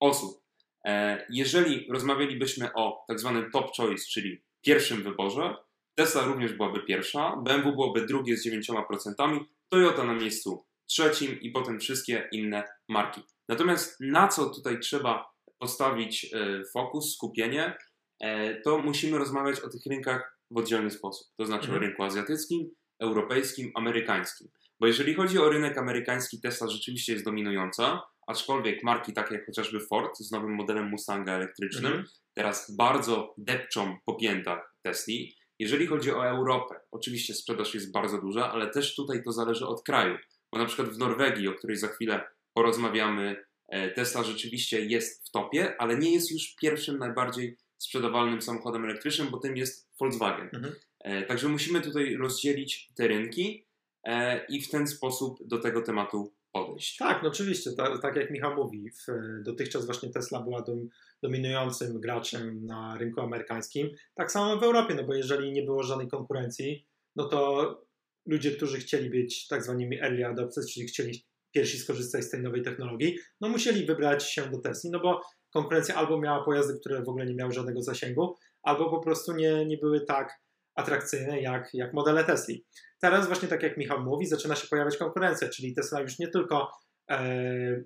osób. 0.00 0.42
E, 0.84 1.26
jeżeli 1.30 1.86
rozmawialibyśmy 1.90 2.72
o 2.74 3.04
tak 3.08 3.20
zwanym 3.20 3.50
top 3.50 3.76
choice, 3.76 4.04
czyli 4.10 4.42
pierwszym 4.64 5.02
wyborze, 5.02 5.56
Tesla 5.94 6.24
również 6.24 6.52
byłaby 6.52 6.80
pierwsza, 6.82 7.36
BMW 7.44 7.72
byłoby 7.72 8.06
drugie 8.06 8.36
z 8.36 8.46
9%, 8.46 9.40
Toyota 9.68 10.04
na 10.04 10.14
miejscu 10.14 10.64
trzecim 10.86 11.40
i 11.40 11.50
potem 11.50 11.80
wszystkie 11.80 12.28
inne 12.32 12.64
marki. 12.88 13.20
Natomiast 13.48 13.96
na 14.00 14.28
co 14.28 14.50
tutaj 14.50 14.80
trzeba 14.80 15.30
postawić 15.58 16.24
e, 16.34 16.62
fokus, 16.72 17.14
skupienie, 17.14 17.78
e, 18.20 18.60
to 18.60 18.78
musimy 18.78 19.18
rozmawiać 19.18 19.60
o 19.60 19.68
tych 19.68 19.86
rynkach 19.86 20.38
w 20.50 20.56
oddzielny 20.56 20.90
sposób. 20.90 21.28
To 21.36 21.46
znaczy 21.46 21.64
mhm. 21.64 21.78
o 21.78 21.86
rynku 21.86 22.02
azjatyckim, 22.02 22.70
europejskim, 23.00 23.72
amerykańskim. 23.74 24.48
Bo 24.80 24.86
jeżeli 24.86 25.14
chodzi 25.14 25.38
o 25.38 25.48
rynek 25.48 25.78
amerykański, 25.78 26.40
Tesla 26.40 26.68
rzeczywiście 26.68 27.12
jest 27.12 27.24
dominująca, 27.24 28.02
aczkolwiek 28.26 28.82
marki 28.82 29.12
takie 29.12 29.34
jak 29.34 29.46
chociażby 29.46 29.80
Ford 29.80 30.18
z 30.18 30.30
nowym 30.30 30.54
modelem 30.54 30.88
Mustanga 30.88 31.32
elektrycznym 31.32 31.92
mhm. 31.92 32.08
teraz 32.34 32.76
bardzo 32.76 33.34
depczą 33.38 33.96
po 34.06 34.14
piętach 34.14 34.74
Tesli. 34.82 35.36
Jeżeli 35.58 35.86
chodzi 35.86 36.12
o 36.12 36.26
Europę, 36.26 36.74
oczywiście 36.90 37.34
sprzedaż 37.34 37.74
jest 37.74 37.92
bardzo 37.92 38.20
duża, 38.20 38.52
ale 38.52 38.70
też 38.70 38.94
tutaj 38.94 39.22
to 39.22 39.32
zależy 39.32 39.66
od 39.66 39.82
kraju. 39.82 40.18
Bo 40.52 40.58
na 40.58 40.66
przykład 40.66 40.88
w 40.88 40.98
Norwegii, 40.98 41.48
o 41.48 41.54
której 41.54 41.76
za 41.76 41.88
chwilę 41.88 42.24
porozmawiamy, 42.54 43.44
e, 43.68 43.90
Tesla 43.90 44.22
rzeczywiście 44.22 44.84
jest 44.84 45.28
w 45.28 45.30
topie, 45.30 45.80
ale 45.80 45.98
nie 45.98 46.14
jest 46.14 46.30
już 46.30 46.54
pierwszym 46.60 46.98
najbardziej 46.98 47.56
sprzedawalnym 47.78 48.42
samochodem 48.42 48.84
elektrycznym, 48.84 49.28
bo 49.30 49.38
tym 49.38 49.56
jest 49.56 49.88
Volkswagen. 50.00 50.50
Mhm. 50.54 50.74
E, 51.00 51.22
także 51.22 51.48
musimy 51.48 51.80
tutaj 51.80 52.16
rozdzielić 52.16 52.90
te 52.94 53.08
rynki 53.08 53.66
e, 54.04 54.46
i 54.46 54.62
w 54.62 54.70
ten 54.70 54.86
sposób 54.86 55.38
do 55.46 55.58
tego 55.58 55.82
tematu 55.82 56.32
podejść. 56.52 56.96
Tak, 56.96 57.22
no 57.22 57.28
oczywiście, 57.28 57.70
tak, 58.02 58.16
jak 58.16 58.30
Michał 58.30 58.54
mówi, 58.54 58.90
w, 58.90 59.06
dotychczas 59.42 59.86
właśnie 59.86 60.10
Tesla 60.10 60.42
była 60.42 60.62
dom, 60.62 60.88
dominującym 61.22 62.00
graczem 62.00 62.66
na 62.66 62.98
rynku 62.98 63.20
amerykańskim. 63.20 63.90
Tak 64.14 64.32
samo 64.32 64.56
w 64.56 64.62
Europie, 64.62 64.94
no 64.94 65.04
bo 65.04 65.14
jeżeli 65.14 65.52
nie 65.52 65.62
było 65.62 65.82
żadnej 65.82 66.08
konkurencji, 66.08 66.86
no 67.16 67.28
to 67.28 67.88
ludzie, 68.26 68.50
którzy 68.50 68.78
chcieli 68.78 69.10
być 69.10 69.46
tak 69.46 69.62
zwanymi 69.62 70.00
early 70.00 70.26
adopters, 70.26 70.72
czyli 70.72 70.86
chcieli 70.86 71.24
pierwsi 71.54 71.78
skorzystać 71.78 72.24
z 72.24 72.30
tej 72.30 72.42
nowej 72.42 72.62
technologii, 72.62 73.18
no 73.40 73.48
musieli 73.48 73.86
wybrać 73.86 74.24
się 74.24 74.50
do 74.50 74.58
Tesla, 74.58 74.90
no 74.92 75.00
bo 75.00 75.20
konkurencja 75.52 75.94
albo 75.94 76.20
miała 76.20 76.44
pojazdy, 76.44 76.78
które 76.80 77.02
w 77.02 77.08
ogóle 77.08 77.26
nie 77.26 77.34
miały 77.34 77.52
żadnego 77.52 77.82
zasięgu, 77.82 78.34
albo 78.62 78.90
po 78.90 79.00
prostu 79.00 79.32
nie, 79.32 79.66
nie 79.66 79.78
były 79.78 80.00
tak 80.00 80.40
atrakcyjne 80.78 81.40
jak, 81.40 81.74
jak 81.74 81.92
modele 81.92 82.24
Tesla. 82.24 82.54
Teraz 83.00 83.26
właśnie 83.26 83.48
tak 83.48 83.62
jak 83.62 83.76
Michał 83.76 84.00
mówi, 84.00 84.26
zaczyna 84.26 84.56
się 84.56 84.68
pojawiać 84.68 84.96
konkurencja, 84.96 85.48
czyli 85.48 85.74
Tesla 85.74 86.00
już 86.00 86.18
nie 86.18 86.28
tylko 86.28 86.70
e, 87.10 87.82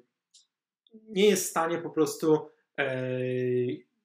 nie 1.08 1.26
jest 1.26 1.46
w 1.46 1.50
stanie 1.50 1.78
po 1.78 1.90
prostu 1.90 2.48
e, 2.78 3.08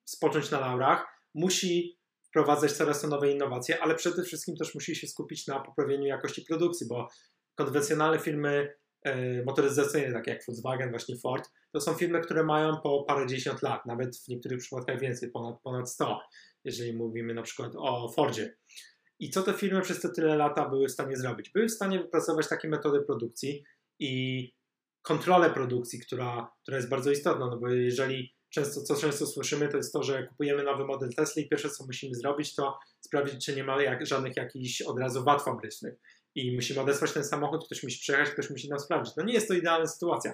spocząć 0.05 0.51
na 0.51 0.59
laurach, 0.59 1.05
musi 1.33 1.97
wprowadzać 2.27 2.71
coraz 2.71 3.01
to 3.01 3.07
nowe 3.07 3.31
innowacje, 3.31 3.83
ale 3.83 3.95
przede 3.95 4.23
wszystkim 4.23 4.55
też 4.55 4.75
musi 4.75 4.95
się 4.95 5.07
skupić 5.07 5.47
na 5.47 5.59
poprawieniu 5.59 6.05
jakości 6.05 6.41
produkcji, 6.41 6.87
bo 6.87 7.07
konwencjonalne 7.55 8.19
firmy 8.19 8.73
e, 9.03 9.43
motoryzacyjne, 9.43 10.13
takie 10.13 10.31
jak 10.31 10.45
Volkswagen, 10.47 10.89
właśnie 10.89 11.17
Ford, 11.17 11.49
to 11.71 11.81
są 11.81 11.93
firmy, 11.93 12.21
które 12.21 12.43
mają 12.43 12.81
po 12.83 13.03
parędziesiąt 13.03 13.61
lat, 13.61 13.85
nawet 13.85 14.17
w 14.17 14.27
niektórych 14.27 14.59
przypadkach 14.59 14.99
więcej, 14.99 15.31
ponad, 15.31 15.61
ponad 15.61 15.89
100, 15.89 16.19
jeżeli 16.67 16.93
mówimy 16.93 17.33
na 17.33 17.41
przykład 17.41 17.71
o 17.77 18.09
Fordzie. 18.09 18.57
I 19.19 19.29
co 19.29 19.43
te 19.43 19.53
firmy 19.53 19.81
przez 19.81 20.01
te 20.01 20.09
tyle 20.09 20.35
lata 20.35 20.69
były 20.69 20.87
w 20.87 20.91
stanie 20.91 21.15
zrobić? 21.15 21.49
Były 21.49 21.67
w 21.67 21.71
stanie 21.71 21.99
wypracować 21.99 22.47
takie 22.47 22.67
metody 22.67 23.01
produkcji 23.01 23.63
i 23.99 24.53
kontrolę 25.01 25.49
produkcji, 25.49 25.99
która, 25.99 26.51
która 26.61 26.77
jest 26.77 26.89
bardzo 26.89 27.11
istotna, 27.11 27.47
no 27.47 27.57
bo 27.57 27.69
jeżeli 27.69 28.35
często, 28.49 28.81
co 28.81 28.95
często 28.95 29.25
słyszymy, 29.25 29.67
to 29.67 29.77
jest 29.77 29.93
to, 29.93 30.03
że 30.03 30.27
kupujemy 30.27 30.63
nowy 30.63 30.85
model 30.85 31.09
Tesla 31.15 31.41
i 31.41 31.49
pierwsze, 31.49 31.69
co 31.69 31.85
musimy 31.85 32.15
zrobić, 32.15 32.55
to 32.55 32.79
sprawdzić, 32.99 33.45
czy 33.45 33.55
nie 33.55 33.63
ma 33.63 33.83
jak, 33.83 34.05
żadnych 34.05 34.35
jakichś 34.35 34.81
od 34.81 34.99
razu 34.99 35.23
wad 35.23 35.43
fabrycznych. 35.43 35.93
I 36.35 36.55
musimy 36.55 36.81
odesłać 36.81 37.11
ten 37.11 37.23
samochód, 37.23 37.65
ktoś 37.65 37.83
musi 37.83 37.99
przejechać, 37.99 38.29
ktoś 38.29 38.49
musi 38.49 38.69
nam 38.69 38.79
sprawdzić. 38.79 39.15
No 39.15 39.23
nie 39.23 39.33
jest 39.33 39.47
to 39.47 39.53
idealna 39.53 39.87
sytuacja. 39.87 40.33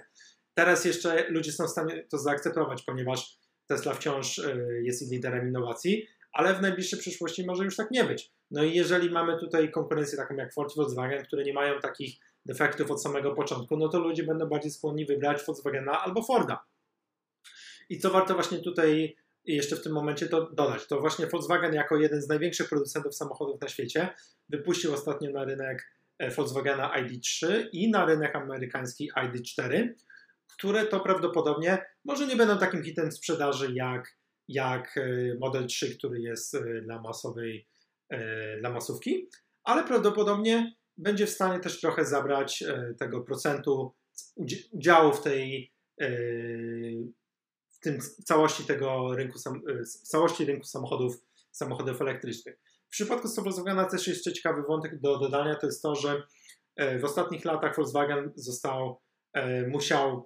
Teraz 0.54 0.86
jeszcze 0.86 1.30
ludzie 1.30 1.52
są 1.52 1.68
w 1.68 1.70
stanie 1.70 2.08
to 2.10 2.18
zaakceptować, 2.18 2.84
ponieważ 2.84 3.38
Tesla 3.68 3.94
wciąż 3.94 4.38
y, 4.38 4.82
jest 4.84 5.12
liderem 5.12 5.48
innowacji, 5.48 6.08
ale 6.34 6.54
w 6.54 6.62
najbliższej 6.62 7.00
przyszłości 7.00 7.46
może 7.46 7.64
już 7.64 7.76
tak 7.76 7.92
nie 7.92 8.04
być. 8.04 8.32
No 8.52 8.64
i 8.64 8.76
jeżeli 8.76 9.10
mamy 9.10 9.40
tutaj 9.40 9.72
konkurencję 9.72 10.18
taką 10.18 10.36
jak 10.36 10.54
Ford, 10.54 10.76
Volkswagen, 10.76 11.26
które 11.26 11.44
nie 11.44 11.54
mają 11.54 11.80
takich 11.80 12.16
defektów 12.46 12.92
od 12.92 13.04
samego 13.04 13.36
początku, 13.36 13.78
no 13.78 13.90
to 13.90 14.00
ludzie 14.00 14.24
będą 14.24 14.46
bardziej 14.50 14.72
skłonni 14.72 15.06
wybrać 15.06 15.46
Volkswagena 15.46 16.02
albo 16.02 16.24
Forda. 16.24 16.66
I 17.90 18.00
co 18.00 18.10
warto 18.10 18.34
właśnie 18.34 18.60
tutaj 18.60 19.16
jeszcze 19.46 19.76
w 19.76 19.84
tym 19.84 19.94
momencie 19.94 20.28
to 20.28 20.50
dodać, 20.50 20.88
to 20.88 21.00
właśnie 21.00 21.28
Volkswagen 21.28 21.74
jako 21.74 21.98
jeden 21.98 22.22
z 22.22 22.28
największych 22.28 22.70
producentów 22.70 23.16
samochodów 23.16 23.62
na 23.62 23.68
świecie 23.68 24.10
wypuścił 24.50 24.94
ostatnio 24.94 25.32
na 25.32 25.44
rynek 25.46 25.92
e, 26.20 26.32
Volkswagena 26.32 26.92
ID3 27.02 27.66
i 27.72 27.92
na 27.92 28.06
rynek 28.06 28.36
amerykański 28.36 29.12
ID4, 29.12 29.90
które 30.54 30.86
to 30.86 31.00
prawdopodobnie 31.00 31.86
może 32.06 32.28
nie 32.28 32.36
będą 32.36 32.58
takim 32.58 32.84
hitem 32.84 33.12
sprzedaży 33.12 33.74
jak, 33.74 34.18
jak 34.48 34.98
e, 34.98 35.36
Model 35.40 35.68
3, 35.68 35.98
który 35.98 36.22
jest 36.22 36.56
e, 36.56 36.82
dla 36.82 37.02
masowej, 37.02 37.68
dla 38.60 38.70
masówki, 38.70 39.30
ale 39.64 39.84
prawdopodobnie 39.84 40.76
będzie 40.98 41.26
w 41.26 41.30
stanie 41.30 41.60
też 41.60 41.82
trochę 41.82 42.06
zabrać 42.06 42.64
tego 43.00 43.22
procentu 43.22 43.94
udziału 44.72 45.14
w 45.14 45.22
tej 45.22 45.74
tym 47.82 48.00
całości 48.26 48.64
tego 48.64 49.16
rynku, 49.16 49.40
całości 49.86 50.46
rynku 50.46 50.66
samochodów, 50.66 51.26
samochodów 51.52 52.02
elektrycznych. 52.02 52.60
W 52.88 52.90
przypadku 52.90 53.28
Volkswagena 53.28 53.86
też 53.86 54.08
jeszcze 54.08 54.34
ciekawy 54.34 54.62
wątek 54.62 55.00
do 55.00 55.20
dodania, 55.20 55.56
to 55.56 55.66
jest 55.66 55.82
to, 55.82 55.96
że 55.96 56.24
e, 56.76 57.00
w 57.00 57.06
ostatnich 57.06 57.46
latach 57.46 57.76
Volkswagen 57.76 58.32
został, 58.36 59.02
e, 59.34 59.68
musiał, 59.68 60.10
e, 60.18 60.24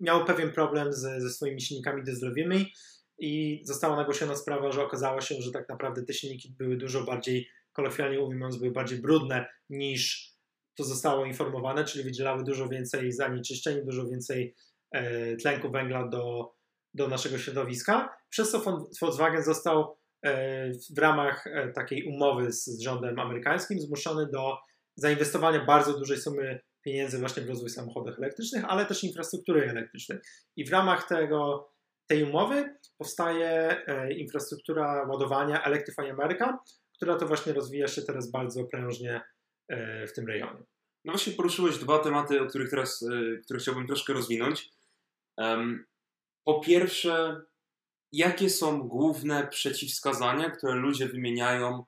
miał 0.00 0.24
pewien 0.24 0.52
problem 0.52 0.92
ze, 0.92 1.20
ze 1.20 1.30
swoimi 1.30 1.60
silnikami 1.60 2.04
dieselowymi 2.04 2.72
i 3.18 3.62
została 3.64 3.96
nagłośniona 3.96 4.36
sprawa, 4.36 4.72
że 4.72 4.82
okazało 4.82 5.20
się, 5.20 5.34
że 5.38 5.52
tak 5.52 5.68
naprawdę 5.68 6.02
te 6.02 6.12
silniki 6.12 6.54
były 6.58 6.76
dużo 6.76 7.04
bardziej, 7.04 7.48
kolokwialnie 7.72 8.18
mówiąc, 8.18 8.56
były 8.56 8.70
bardziej 8.70 8.98
brudne 8.98 9.46
niż 9.70 10.30
to 10.76 10.84
zostało 10.84 11.24
informowane, 11.24 11.84
czyli 11.84 12.04
wydzielały 12.04 12.44
dużo 12.44 12.68
więcej 12.68 13.12
zanieczyszczeń, 13.12 13.84
dużo 13.84 14.06
więcej 14.06 14.54
E, 14.94 15.36
tlenku 15.36 15.70
węgla 15.70 16.08
do, 16.08 16.52
do 16.94 17.08
naszego 17.08 17.38
środowiska. 17.38 18.16
Przez 18.30 18.50
co 18.50 18.62
Volkswagen 19.00 19.42
został 19.42 19.96
e, 20.22 20.70
w 20.96 20.98
ramach 20.98 21.46
e, 21.46 21.72
takiej 21.72 22.04
umowy 22.04 22.52
z 22.52 22.80
rządem 22.80 23.18
amerykańskim 23.18 23.80
zmuszony 23.80 24.26
do 24.32 24.56
zainwestowania 24.96 25.64
bardzo 25.64 25.98
dużej 25.98 26.18
sumy 26.18 26.60
pieniędzy 26.84 27.18
właśnie 27.18 27.42
w 27.42 27.48
rozwój 27.48 27.70
samochodów 27.70 28.18
elektrycznych, 28.18 28.64
ale 28.68 28.86
też 28.86 29.04
infrastruktury 29.04 29.70
elektrycznej. 29.70 30.18
I 30.56 30.64
w 30.64 30.70
ramach 30.72 31.08
tego, 31.08 31.70
tej 32.06 32.22
umowy 32.22 32.74
powstaje 32.98 33.82
infrastruktura 34.16 35.06
ładowania 35.08 35.62
Electrify 35.62 36.10
America, 36.10 36.58
która 36.96 37.16
to 37.16 37.26
właśnie 37.26 37.52
rozwija 37.52 37.88
się 37.88 38.02
teraz 38.02 38.30
bardzo 38.30 38.64
prężnie 38.64 39.20
w 40.08 40.12
tym 40.14 40.26
rejonie. 40.26 40.62
No 41.04 41.12
właśnie 41.12 41.32
poruszyłeś 41.32 41.78
dwa 41.78 41.98
tematy, 41.98 42.42
o 42.42 42.46
których 42.46 42.70
teraz, 42.70 43.04
które 43.44 43.60
chciałbym 43.60 43.86
troszkę 43.86 44.12
rozwinąć. 44.12 44.70
Po 46.44 46.60
pierwsze, 46.60 47.40
jakie 48.12 48.50
są 48.50 48.88
główne 48.88 49.48
przeciwwskazania, 49.48 50.50
które 50.50 50.74
ludzie 50.74 51.08
wymieniają 51.08 51.78
e, 51.78 51.84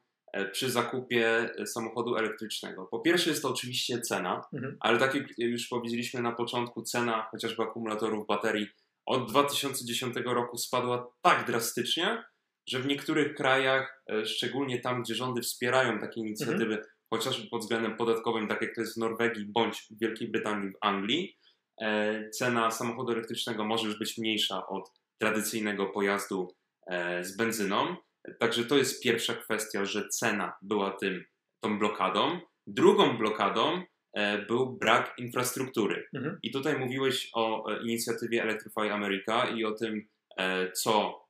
przy 0.53 0.71
zakupie 0.71 1.55
e, 1.59 1.67
samochodu 1.67 2.17
elektrycznego? 2.17 2.87
Po 2.91 3.01
pierwsze 3.01 3.31
jest 3.31 3.43
to 3.43 3.51
oczywiście 3.51 4.01
cena, 4.01 4.43
mhm. 4.53 4.77
ale 4.81 4.99
tak 4.99 5.15
jak 5.15 5.39
już 5.39 5.69
powiedzieliśmy 5.69 6.23
na 6.23 6.33
początku, 6.33 6.83
cena 6.83 7.29
chociażby 7.31 7.63
akumulatorów 7.63 8.27
baterii 8.27 8.67
od 9.07 9.31
2010 9.31 10.17
roku 10.25 10.59
spadła 10.59 11.13
tak 11.23 11.47
drastycznie, 11.47 12.25
że 12.69 12.79
w 12.79 12.87
niektórych 12.87 13.35
krajach, 13.35 14.03
e, 14.11 14.27
szczególnie 14.27 14.81
tam, 14.81 15.03
gdzie 15.03 15.15
rządy 15.15 15.43
wspierają 15.43 15.99
takie 15.99 16.21
inicjatywy, 16.21 16.75
mhm. 16.75 16.83
chociażby 17.11 17.49
pod 17.49 17.61
względem 17.61 17.97
podatkowym, 17.97 18.49
tak 18.49 18.63
jak 18.63 18.75
to 18.75 18.81
jest 18.81 18.95
w 18.95 19.01
Norwegii 19.01 19.47
bądź 19.47 19.79
w 19.91 19.99
Wielkiej 20.01 20.29
Brytanii, 20.29 20.71
w 20.71 20.77
Anglii, 20.81 21.37
E, 21.81 22.31
cena 22.31 22.71
samochodu 22.71 23.13
elektrycznego 23.13 23.65
może 23.65 23.87
już 23.87 23.99
być 23.99 24.19
mniejsza 24.19 24.67
od 24.67 24.93
tradycyjnego 25.19 25.87
pojazdu 25.87 26.55
e, 26.87 27.25
z 27.25 27.37
benzyną. 27.37 27.97
Także 28.39 28.65
to 28.65 28.77
jest 28.77 29.03
pierwsza 29.03 29.35
kwestia, 29.35 29.85
że 29.85 30.09
cena 30.09 30.53
była 30.63 30.91
tym, 30.91 31.25
tą 31.61 31.79
blokadą. 31.79 32.41
Drugą 32.67 33.19
blokadą 33.19 33.83
e, 34.13 34.39
był 34.39 34.77
brak 34.77 35.15
infrastruktury. 35.19 36.09
Mhm. 36.15 36.39
I 36.43 36.51
tutaj 36.51 36.79
mówiłeś 36.79 37.31
o 37.35 37.65
inicjatywie 37.83 38.43
Electrify 38.43 38.93
America 38.93 39.49
i 39.49 39.65
o 39.65 39.73
tym, 39.73 40.09
co 40.75 41.25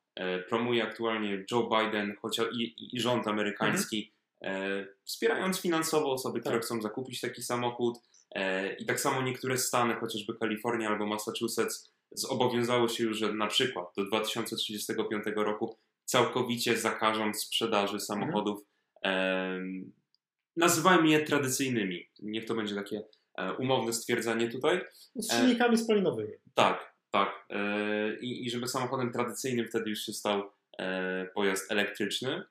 promuje 0.48 0.82
aktualnie 0.84 1.44
Joe 1.50 1.68
Biden 1.70 2.16
chociaż 2.22 2.46
i, 2.52 2.96
i 2.96 3.00
rząd 3.00 3.28
amerykański, 3.28 4.12
mhm. 4.40 4.86
wspierając 5.04 5.60
finansowo 5.60 6.12
osoby, 6.12 6.40
które 6.40 6.54
tak. 6.54 6.64
chcą 6.64 6.82
zakupić 6.82 7.20
taki 7.20 7.42
samochód, 7.42 7.98
E, 8.36 8.72
I 8.74 8.86
tak 8.86 9.00
samo 9.00 9.22
niektóre 9.22 9.58
stany, 9.58 9.94
chociażby 9.94 10.34
Kalifornia 10.34 10.88
albo 10.88 11.06
Massachusetts, 11.06 11.92
zobowiązały 12.12 12.88
się 12.88 13.04
już, 13.04 13.18
że 13.18 13.32
na 13.32 13.46
przykład 13.46 13.86
do 13.96 14.04
2035 14.04 15.24
roku 15.36 15.76
całkowicie 16.06 16.76
zakażą 16.76 17.34
sprzedaży 17.34 18.00
samochodów, 18.00 18.60
mhm. 19.02 19.92
nazywajmy 20.56 21.08
je 21.08 21.20
tradycyjnymi. 21.20 22.08
Niech 22.22 22.44
to 22.44 22.54
będzie 22.54 22.74
takie 22.74 23.02
e, 23.38 23.52
umowne 23.52 23.92
stwierdzenie 23.92 24.48
tutaj. 24.48 24.80
Z 25.14 25.32
silnikami 25.32 25.78
spalinowymi. 25.78 26.32
Tak, 26.54 26.94
tak. 27.10 27.48
I, 28.20 28.46
I 28.46 28.50
żeby 28.50 28.68
samochodem 28.68 29.12
tradycyjnym 29.12 29.68
wtedy 29.68 29.90
już 29.90 29.98
się 29.98 30.12
stał 30.12 30.42
pojazd 31.34 31.72
elektryczny. 31.72 32.42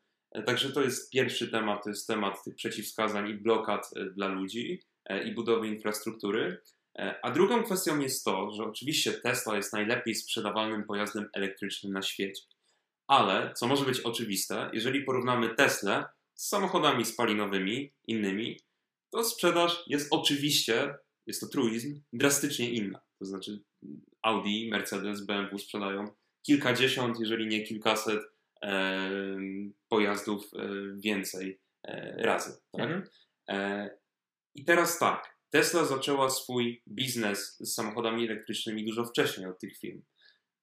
Także 0.45 0.71
to 0.71 0.81
jest 0.81 1.11
pierwszy 1.11 1.51
temat, 1.51 1.83
to 1.83 1.89
jest 1.89 2.07
temat 2.07 2.43
tych 2.43 2.55
przeciwwskazań 2.55 3.29
i 3.29 3.33
blokad 3.33 3.89
dla 4.15 4.27
ludzi. 4.27 4.81
E, 5.05 5.23
i 5.23 5.33
budowy 5.33 5.67
infrastruktury. 5.67 6.61
E, 6.99 7.19
a 7.23 7.31
drugą 7.31 7.63
kwestią 7.63 7.99
jest 7.99 8.25
to, 8.25 8.51
że 8.51 8.63
oczywiście 8.63 9.13
Tesla 9.13 9.55
jest 9.55 9.73
najlepiej 9.73 10.15
sprzedawalnym 10.15 10.83
pojazdem 10.83 11.29
elektrycznym 11.33 11.93
na 11.93 12.01
świecie. 12.01 12.43
Ale, 13.07 13.53
co 13.53 13.67
może 13.67 13.85
być 13.85 13.99
oczywiste, 13.99 14.69
jeżeli 14.73 15.03
porównamy 15.03 15.55
Tesla 15.55 16.09
z 16.33 16.47
samochodami 16.47 17.05
spalinowymi, 17.05 17.93
innymi, 18.07 18.59
to 19.11 19.23
sprzedaż 19.23 19.83
jest 19.87 20.07
oczywiście, 20.11 20.95
jest 21.27 21.41
to 21.41 21.47
truizm, 21.47 22.01
drastycznie 22.13 22.69
inna. 22.69 23.01
To 23.19 23.25
znaczy 23.25 23.63
Audi, 24.21 24.69
Mercedes, 24.69 25.25
BMW 25.25 25.59
sprzedają 25.59 26.05
kilkadziesiąt, 26.45 27.19
jeżeli 27.19 27.47
nie 27.47 27.63
kilkaset 27.63 28.21
e, 28.63 29.09
pojazdów 29.89 30.45
e, 30.53 30.69
więcej 30.97 31.59
e, 31.83 32.15
razy. 32.23 32.57
Tak? 32.71 32.81
Mhm. 32.81 33.03
E, 33.49 33.89
i 34.55 34.65
teraz 34.65 34.99
tak, 34.99 35.35
Tesla 35.49 35.85
zaczęła 35.85 36.29
swój 36.29 36.83
biznes 36.87 37.57
z 37.59 37.73
samochodami 37.73 38.25
elektrycznymi 38.25 38.85
dużo 38.85 39.05
wcześniej 39.05 39.47
od 39.47 39.59
tych 39.59 39.77
firm. 39.77 40.01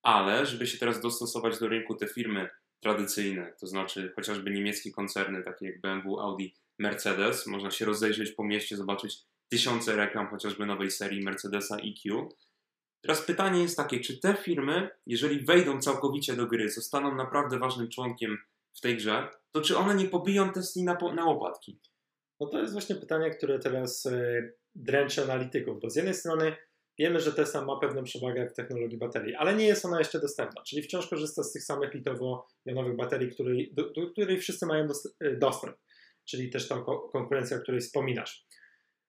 Ale 0.03 0.47
żeby 0.47 0.67
się 0.67 0.79
teraz 0.79 1.01
dostosować 1.01 1.59
do 1.59 1.69
rynku, 1.69 1.95
te 1.95 2.07
firmy 2.07 2.49
tradycyjne, 2.81 3.53
to 3.61 3.67
znaczy 3.67 4.13
chociażby 4.17 4.51
niemieckie 4.51 4.93
koncerny 4.93 5.43
takie 5.43 5.67
jak 5.67 5.81
BMW, 5.81 6.21
Audi, 6.21 6.49
Mercedes, 6.79 7.47
można 7.47 7.71
się 7.71 7.85
rozejrzeć 7.85 8.33
po 8.33 8.45
mieście, 8.45 8.77
zobaczyć 8.77 9.19
tysiące 9.49 9.97
reklam 9.97 10.29
chociażby 10.29 10.67
nowej 10.67 10.91
serii 10.91 11.25
Mercedesa 11.25 11.77
EQ. 11.77 12.29
Teraz 13.01 13.23
pytanie 13.23 13.63
jest 13.63 13.77
takie, 13.77 14.01
czy 14.01 14.19
te 14.19 14.35
firmy, 14.35 14.91
jeżeli 15.07 15.45
wejdą 15.45 15.81
całkowicie 15.81 16.37
do 16.37 16.47
gry, 16.47 16.69
zostaną 16.69 17.15
naprawdę 17.15 17.59
ważnym 17.59 17.89
członkiem 17.89 18.39
w 18.75 18.81
tej 18.81 18.97
grze, 18.97 19.29
to 19.53 19.61
czy 19.61 19.77
one 19.77 19.95
nie 19.95 20.09
pobiją 20.09 20.53
Tesli 20.53 20.85
na, 20.85 20.99
na 21.15 21.25
łopatki? 21.25 21.81
No 22.41 22.47
to 22.47 22.59
jest 22.59 22.73
właśnie 22.73 22.97
pytanie, 22.97 23.31
które 23.31 23.59
teraz 23.59 24.07
e, 24.07 24.43
dręczy 24.75 25.23
analityków, 25.23 25.81
bo 25.81 25.91
z 25.91 25.97
jednej 25.97 26.15
strony 26.15 26.57
wiemy, 26.99 27.21
że 27.21 27.33
Tesla 27.33 27.65
ma 27.65 27.81
pewną 27.81 28.05
przewagę 28.05 28.49
w 28.49 28.55
technologii 28.55 28.99
baterii, 28.99 29.35
ale 29.35 29.57
nie 29.57 29.67
jest 29.67 29.85
ona 29.85 29.99
jeszcze 29.99 30.21
dostępna, 30.21 30.63
czyli 30.63 30.83
wciąż 30.83 31.07
korzysta 31.07 31.43
z 31.43 31.53
tych 31.53 31.65
samych 31.65 31.95
litowo-jonowych 31.95 32.97
baterii, 32.97 33.31
której, 33.31 33.73
do, 33.75 33.91
do 33.91 34.11
której 34.11 34.39
wszyscy 34.39 34.67
mają 34.67 34.89
e, 35.21 35.37
dostęp, 35.37 35.77
czyli 36.25 36.51
też 36.51 36.69
ta 36.69 36.85
konkurencja, 37.13 37.57
o 37.57 37.61
której 37.61 37.81
wspominasz. 37.81 38.47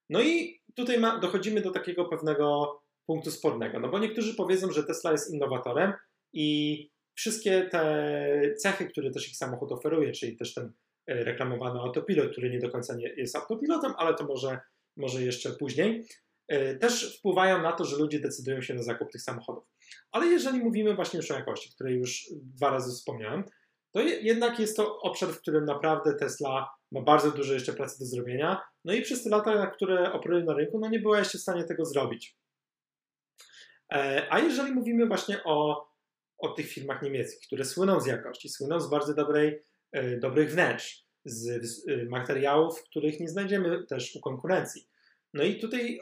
No 0.09 0.21
i 0.21 0.61
tutaj 0.75 0.99
ma, 0.99 1.19
dochodzimy 1.19 1.61
do 1.61 1.71
takiego 1.71 2.05
pewnego 2.05 2.79
punktu 3.05 3.31
spornego, 3.31 3.79
no 3.79 3.89
bo 3.89 3.99
niektórzy 3.99 4.35
powiedzą, 4.35 4.71
że 4.71 4.83
Tesla 4.83 5.11
jest 5.11 5.33
innowatorem 5.33 5.93
i 6.33 6.77
wszystkie 7.15 7.69
te 7.71 8.55
cechy, 8.57 8.85
które 8.85 9.11
też 9.11 9.29
ich 9.29 9.37
samochód 9.37 9.71
oferuje, 9.71 10.11
czyli 10.11 10.37
też 10.37 10.53
ten 10.53 10.71
e, 11.07 11.23
reklamowany 11.23 11.79
autopilot, 11.79 12.31
który 12.31 12.49
nie 12.49 12.59
do 12.59 12.69
końca 12.69 12.95
nie 12.95 13.07
jest 13.17 13.35
autopilotem, 13.35 13.93
ale 13.97 14.15
to 14.15 14.25
może, 14.25 14.59
może 14.97 15.21
jeszcze 15.21 15.51
później, 15.51 16.03
też 16.79 17.17
wpływają 17.17 17.61
na 17.61 17.71
to, 17.71 17.85
że 17.85 17.97
ludzie 17.97 18.19
decydują 18.19 18.61
się 18.61 18.73
na 18.73 18.83
zakup 18.83 19.11
tych 19.11 19.21
samochodów. 19.21 19.63
Ale 20.11 20.25
jeżeli 20.25 20.59
mówimy 20.59 20.95
właśnie 20.95 21.17
już 21.17 21.31
o 21.31 21.33
jakości, 21.33 21.73
której 21.75 21.95
już 21.95 22.29
dwa 22.33 22.69
razy 22.69 22.91
wspomniałem, 22.91 23.43
to 23.93 24.01
jednak 24.01 24.59
jest 24.59 24.77
to 24.77 24.99
obszar, 24.99 25.29
w 25.29 25.41
którym 25.41 25.65
naprawdę 25.65 26.13
Tesla 26.13 26.69
ma 26.91 27.01
bardzo 27.01 27.31
dużo 27.31 27.53
jeszcze 27.53 27.73
pracy 27.73 27.99
do 27.99 28.05
zrobienia. 28.05 28.61
No 28.85 28.93
i 28.93 29.01
przez 29.01 29.23
te 29.23 29.29
lata, 29.29 29.55
na 29.55 29.67
które 29.67 30.13
operuje 30.13 30.43
na 30.43 30.53
rynku, 30.53 30.79
no 30.79 30.89
nie 30.89 30.99
była 30.99 31.19
jeszcze 31.19 31.37
w 31.37 31.41
stanie 31.41 31.63
tego 31.63 31.85
zrobić. 31.85 32.37
E, 33.93 34.27
a 34.29 34.39
jeżeli 34.39 34.71
mówimy 34.71 35.07
właśnie 35.07 35.43
o, 35.43 35.87
o 36.37 36.49
tych 36.49 36.67
firmach 36.67 37.01
niemieckich, 37.01 37.47
które 37.47 37.65
słyną 37.65 37.99
z 37.99 38.05
jakości, 38.05 38.49
słyną 38.49 38.79
z 38.79 38.89
bardzo 38.89 39.13
dobrej, 39.13 39.63
e, 39.91 40.17
dobrych 40.17 40.51
wnętrz, 40.51 41.05
z, 41.25 41.65
z 41.65 41.89
e, 41.89 42.05
materiałów, 42.05 42.83
których 42.83 43.19
nie 43.19 43.27
znajdziemy 43.27 43.85
też 43.85 44.15
u 44.15 44.19
konkurencji. 44.19 44.87
No 45.33 45.43
i 45.43 45.59
tutaj 45.59 45.99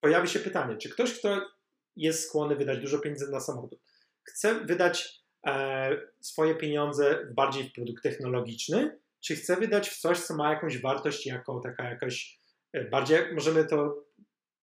pojawi 0.00 0.28
się 0.28 0.38
pytanie, 0.38 0.76
czy 0.76 0.90
ktoś, 0.90 1.18
kto 1.18 1.40
jest 1.96 2.28
skłonny 2.28 2.56
wydać 2.56 2.80
dużo 2.80 2.98
pieniędzy 2.98 3.30
na 3.30 3.40
samochód, 3.40 3.80
chce 4.22 4.54
wydać 4.54 5.22
e, 5.46 5.96
swoje 6.20 6.54
pieniądze 6.54 7.32
bardziej 7.36 7.68
w 7.68 7.72
produkt 7.72 8.02
technologiczny, 8.02 8.98
czy 9.20 9.36
chce 9.36 9.56
wydać 9.56 9.88
w 9.88 9.98
coś, 9.98 10.20
co 10.20 10.36
ma 10.36 10.50
jakąś 10.50 10.80
wartość 10.80 11.26
jako 11.26 11.60
taka 11.60 11.90
jakaś 11.90 12.40
bardziej, 12.90 13.34
możemy 13.34 13.64
to 13.64 14.04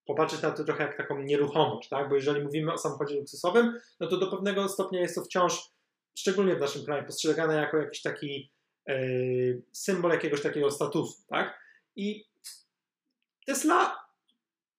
popatrzeć 0.05 0.41
na 0.41 0.51
to 0.51 0.63
trochę 0.63 0.83
jak 0.83 0.97
taką 0.97 1.21
nieruchomość, 1.21 1.89
tak? 1.89 2.09
Bo 2.09 2.15
jeżeli 2.15 2.43
mówimy 2.43 2.73
o 2.73 2.77
samochodzie 2.77 3.15
luksusowym, 3.15 3.79
no 3.99 4.07
to 4.07 4.17
do 4.17 4.31
pewnego 4.31 4.69
stopnia 4.69 5.01
jest 5.01 5.15
to 5.15 5.23
wciąż, 5.23 5.69
szczególnie 6.15 6.55
w 6.55 6.59
naszym 6.59 6.85
kraju, 6.85 7.05
postrzegane 7.05 7.55
jako 7.55 7.77
jakiś 7.77 8.01
taki 8.01 8.51
e, 8.89 8.95
symbol 9.71 10.11
jakiegoś 10.11 10.41
takiego 10.41 10.71
statusu, 10.71 11.23
tak? 11.27 11.59
I 11.95 12.25
Tesla, 13.45 13.95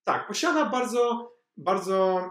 tak, 0.04 0.28
posiada 0.28 0.66
bardzo, 0.66 1.32
bardzo 1.56 2.30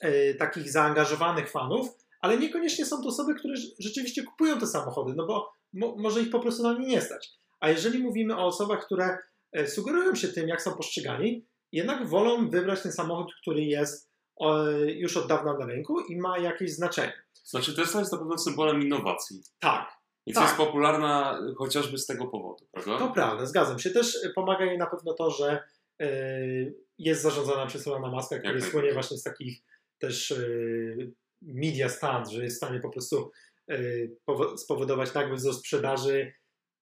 e, 0.00 0.34
takich 0.34 0.72
zaangażowawanych 0.72 1.50
fanów, 1.50 1.88
ale 2.20 2.38
niekoniecznie 2.38 2.86
są 2.86 3.02
to 3.02 3.08
osoby, 3.08 3.34
które 3.34 3.54
rzeczywiście 3.78 4.22
kupują 4.22 4.58
te 4.58 4.66
samochody, 4.66 5.12
no 5.16 5.26
bo 5.26 5.52
mo, 5.72 5.96
może 5.98 6.20
ich 6.20 6.30
po 6.30 6.40
prostu 6.40 6.62
na 6.62 6.72
nie 6.72 6.86
nie 6.86 7.00
stać. 7.00 7.30
A 7.60 7.68
jeżeli 7.68 7.98
mówimy 7.98 8.36
o 8.36 8.46
osobach, 8.46 8.84
które 8.84 9.18
e, 9.52 9.66
sugerują 9.66 10.14
się 10.14 10.28
tym, 10.28 10.48
jak 10.48 10.62
są 10.62 10.72
postrzegani, 10.72 11.46
jednak 11.72 12.08
wolą 12.08 12.50
wybrać 12.50 12.82
ten 12.82 12.92
samochód, 12.92 13.34
który 13.42 13.60
jest 13.60 14.10
już 14.86 15.16
od 15.16 15.28
dawna 15.28 15.58
na 15.58 15.66
rynku 15.66 16.00
i 16.00 16.16
ma 16.16 16.38
jakieś 16.38 16.74
znaczenie. 16.74 17.12
Znaczy 17.44 17.76
Tesla 17.76 18.00
jest 18.00 18.12
na 18.12 18.18
pewno 18.18 18.38
symbolem 18.38 18.82
innowacji. 18.82 19.42
Tak. 19.58 19.89
I 20.26 20.32
tak. 20.32 20.42
jest 20.44 20.56
popularna 20.56 21.40
chociażby 21.56 21.98
z 21.98 22.06
tego 22.06 22.26
powodu, 22.26 22.66
prawda? 22.72 22.98
To 22.98 23.12
prawda, 23.12 23.46
zgadzam 23.46 23.78
się. 23.78 23.90
Też 23.90 24.18
pomaga 24.34 24.64
jej 24.64 24.78
na 24.78 24.86
pewno 24.86 25.14
to, 25.14 25.30
że 25.30 25.62
e, 26.00 26.10
jest 26.98 27.22
zarządzana 27.22 27.66
przez 27.66 27.86
Elona 27.86 28.08
Muska, 28.08 28.38
który 28.38 28.62
słynie 28.62 28.92
właśnie 28.92 29.16
z 29.16 29.22
takich 29.22 29.62
też 29.98 30.34
media 31.42 31.88
stand, 31.88 32.30
że 32.30 32.44
jest 32.44 32.56
w 32.56 32.64
stanie 32.64 32.80
po 32.80 32.90
prostu 32.90 33.30
spowodować 34.56 35.14
nagły 35.14 35.36
wzrost 35.36 35.58
sprzedaży 35.58 36.32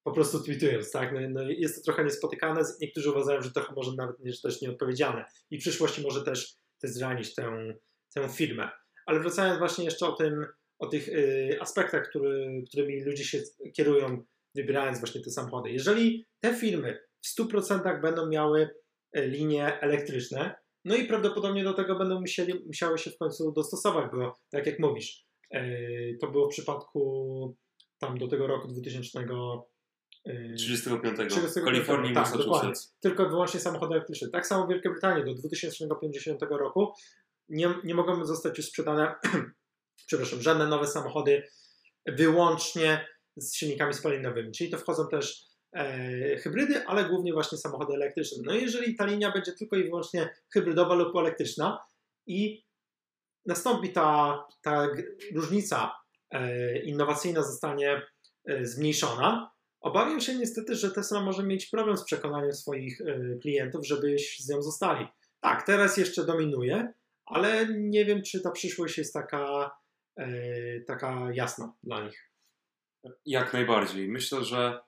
po 0.09 0.13
prostu 0.13 0.41
tweetując, 0.41 0.91
tak? 0.91 1.13
No, 1.13 1.21
no 1.29 1.51
jest 1.51 1.77
to 1.77 1.83
trochę 1.83 2.05
niespotykane. 2.05 2.63
Niektórzy 2.81 3.11
uważają, 3.11 3.43
że 3.43 3.51
trochę 3.51 3.75
może 3.75 3.93
nawet 3.97 4.21
nie, 4.21 4.33
też 4.43 4.63
nieodpowiedzialne 4.63 5.25
i 5.51 5.59
w 5.59 5.61
przyszłości 5.61 6.03
może 6.03 6.23
też, 6.23 6.57
też 6.79 6.91
zranić 6.91 7.35
tę, 7.35 7.75
tę 8.15 8.29
firmę. 8.29 8.71
Ale 9.07 9.21
wracając 9.21 9.59
właśnie 9.59 9.85
jeszcze 9.85 10.07
o 10.07 10.13
tym, 10.13 10.47
o 10.79 10.87
tych 10.87 11.09
y, 11.09 11.59
aspektach, 11.61 12.09
który, 12.09 12.65
którymi 12.69 13.05
ludzie 13.05 13.25
się 13.25 13.43
kierują, 13.77 14.25
wybierając 14.55 14.99
właśnie 14.99 15.21
te 15.21 15.31
samochody. 15.31 15.71
Jeżeli 15.71 16.25
te 16.41 16.55
firmy 16.55 16.99
w 17.21 17.41
100% 17.41 18.01
będą 18.01 18.29
miały 18.29 18.71
y, 19.17 19.27
linie 19.27 19.81
elektryczne, 19.81 20.55
no 20.85 20.97
i 20.97 21.05
prawdopodobnie 21.05 21.65
do 21.65 21.73
tego 21.73 21.99
będą 21.99 22.21
musieli, 22.21 22.65
musiały 22.67 22.99
się 22.99 23.11
w 23.11 23.19
końcu 23.19 23.53
dostosować, 23.53 24.11
bo 24.13 24.39
tak 24.51 24.67
jak 24.67 24.79
mówisz, 24.79 25.27
y, 25.55 26.19
to 26.21 26.31
było 26.31 26.47
w 26.47 26.51
przypadku 26.51 27.57
tam 27.99 28.19
do 28.19 28.29
tego 28.29 28.47
roku 28.47 28.69
2000 28.69 29.25
35. 30.57 31.31
30 31.31 31.61
Kalifornii, 31.61 32.15
tak, 32.15 32.25
Massachusetts. 32.25 32.97
Tylko 33.01 33.29
wyłącznie 33.29 33.61
samochody 33.61 33.95
elektryczne. 33.95 34.29
Tak 34.29 34.47
samo 34.47 34.67
w 34.67 34.69
Wielkiej 34.69 34.93
Brytanii 34.93 35.25
do 35.25 35.35
2050 35.35 36.43
roku 36.43 36.93
nie, 37.49 37.75
nie 37.85 37.95
mogą 37.95 38.25
zostać 38.25 38.59
już 38.59 38.67
sprzedane 38.67 39.15
przepraszam, 40.07 40.43
żadne 40.43 40.67
nowe 40.67 40.87
samochody 40.87 41.43
wyłącznie 42.07 43.07
z 43.37 43.55
silnikami 43.55 43.95
spalinowymi. 43.95 44.53
Czyli 44.53 44.71
to 44.71 44.79
wchodzą 44.79 45.09
też 45.09 45.45
e, 45.73 46.37
hybrydy, 46.37 46.87
ale 46.87 47.05
głównie 47.05 47.33
właśnie 47.33 47.59
samochody 47.59 47.95
elektryczne. 47.95 48.43
No 48.47 48.55
jeżeli 48.55 48.97
ta 48.97 49.07
linia 49.07 49.33
będzie 49.33 49.53
tylko 49.53 49.77
i 49.77 49.85
wyłącznie 49.85 50.31
hybrydowa 50.53 50.95
lub 50.95 51.17
elektryczna 51.17 51.79
i 52.27 52.65
nastąpi 53.47 53.93
ta, 53.93 54.39
ta 54.63 54.89
różnica 55.35 55.93
e, 56.31 56.79
innowacyjna 56.79 57.43
zostanie 57.43 58.03
e, 58.49 58.67
zmniejszona, 58.67 59.51
Obawiam 59.81 60.21
się 60.21 60.35
niestety, 60.35 60.75
że 60.75 60.91
Tesla 60.91 61.21
może 61.21 61.43
mieć 61.43 61.67
problem 61.67 61.97
z 61.97 62.05
przekonaniem 62.05 62.53
swoich 62.53 63.01
e, 63.01 63.39
klientów, 63.43 63.87
żebyś 63.87 64.39
z 64.41 64.49
nią 64.49 64.63
zostali. 64.63 65.07
Tak, 65.41 65.67
teraz 65.67 65.97
jeszcze 65.97 66.25
dominuje, 66.25 66.93
ale 67.27 67.67
nie 67.79 68.05
wiem, 68.05 68.23
czy 68.23 68.41
ta 68.41 68.51
przyszłość 68.51 68.99
jest 68.99 69.13
taka, 69.13 69.71
taka 70.87 71.29
jasna 71.33 71.73
dla 71.83 72.05
nich. 72.05 72.31
Jak 73.27 73.53
najbardziej. 73.53 74.09
Myślę, 74.09 74.45
że 74.45 74.81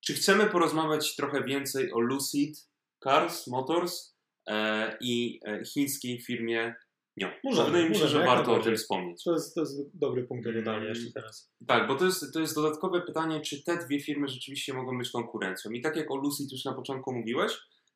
czy 0.00 0.14
chcemy 0.14 0.46
porozmawiać 0.46 1.16
trochę 1.16 1.44
więcej 1.44 1.92
o 1.92 2.00
Lucid 2.00 2.68
Cars 3.04 3.46
Motors 3.46 4.16
e, 4.48 4.96
i 5.00 5.40
chińskiej 5.74 6.20
firmie 6.20 6.74
nie. 7.16 7.40
Może, 7.44 7.64
Wydaje 7.64 7.88
mi 7.88 7.96
się, 7.96 8.08
że 8.08 8.26
warto 8.26 8.54
o 8.54 8.62
tym 8.62 8.76
wspomnieć. 8.76 9.24
To 9.24 9.32
jest, 9.32 9.54
to 9.54 9.60
jest 9.60 9.98
dobry 9.98 10.24
punkt 10.24 10.44
do 10.44 10.52
dodania 10.52 10.78
mm. 10.78 10.88
jeszcze 10.88 11.12
teraz. 11.12 11.52
Tak, 11.66 11.88
bo 11.88 11.94
to 11.94 12.04
jest, 12.04 12.32
to 12.32 12.40
jest 12.40 12.54
dodatkowe 12.54 13.00
pytanie, 13.00 13.40
czy 13.40 13.62
te 13.62 13.76
dwie 13.76 14.00
firmy 14.00 14.28
rzeczywiście 14.28 14.74
mogą 14.74 14.98
być 14.98 15.10
konkurencją. 15.10 15.70
I 15.70 15.80
tak 15.80 15.96
jak 15.96 16.10
o 16.10 16.16
Lucid 16.16 16.52
już 16.52 16.64
na 16.64 16.74
początku 16.74 17.14
mówiłeś, 17.14 17.52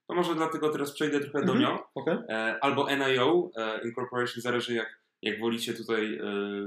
to 0.08 0.14
może 0.14 0.34
dlatego 0.34 0.68
teraz 0.68 0.92
przejdę 0.92 1.20
trochę 1.20 1.46
do 1.46 1.52
mhm. 1.52 1.60
nią. 1.60 1.78
Okay. 1.94 2.18
E, 2.28 2.58
albo 2.60 2.96
NIO, 2.96 3.50
e, 3.56 3.88
Incorporation, 3.88 4.42
zależy 4.42 4.74
jak, 4.74 5.00
jak 5.22 5.40
wolicie 5.40 5.74
tutaj 5.74 6.14
e, 6.14 6.22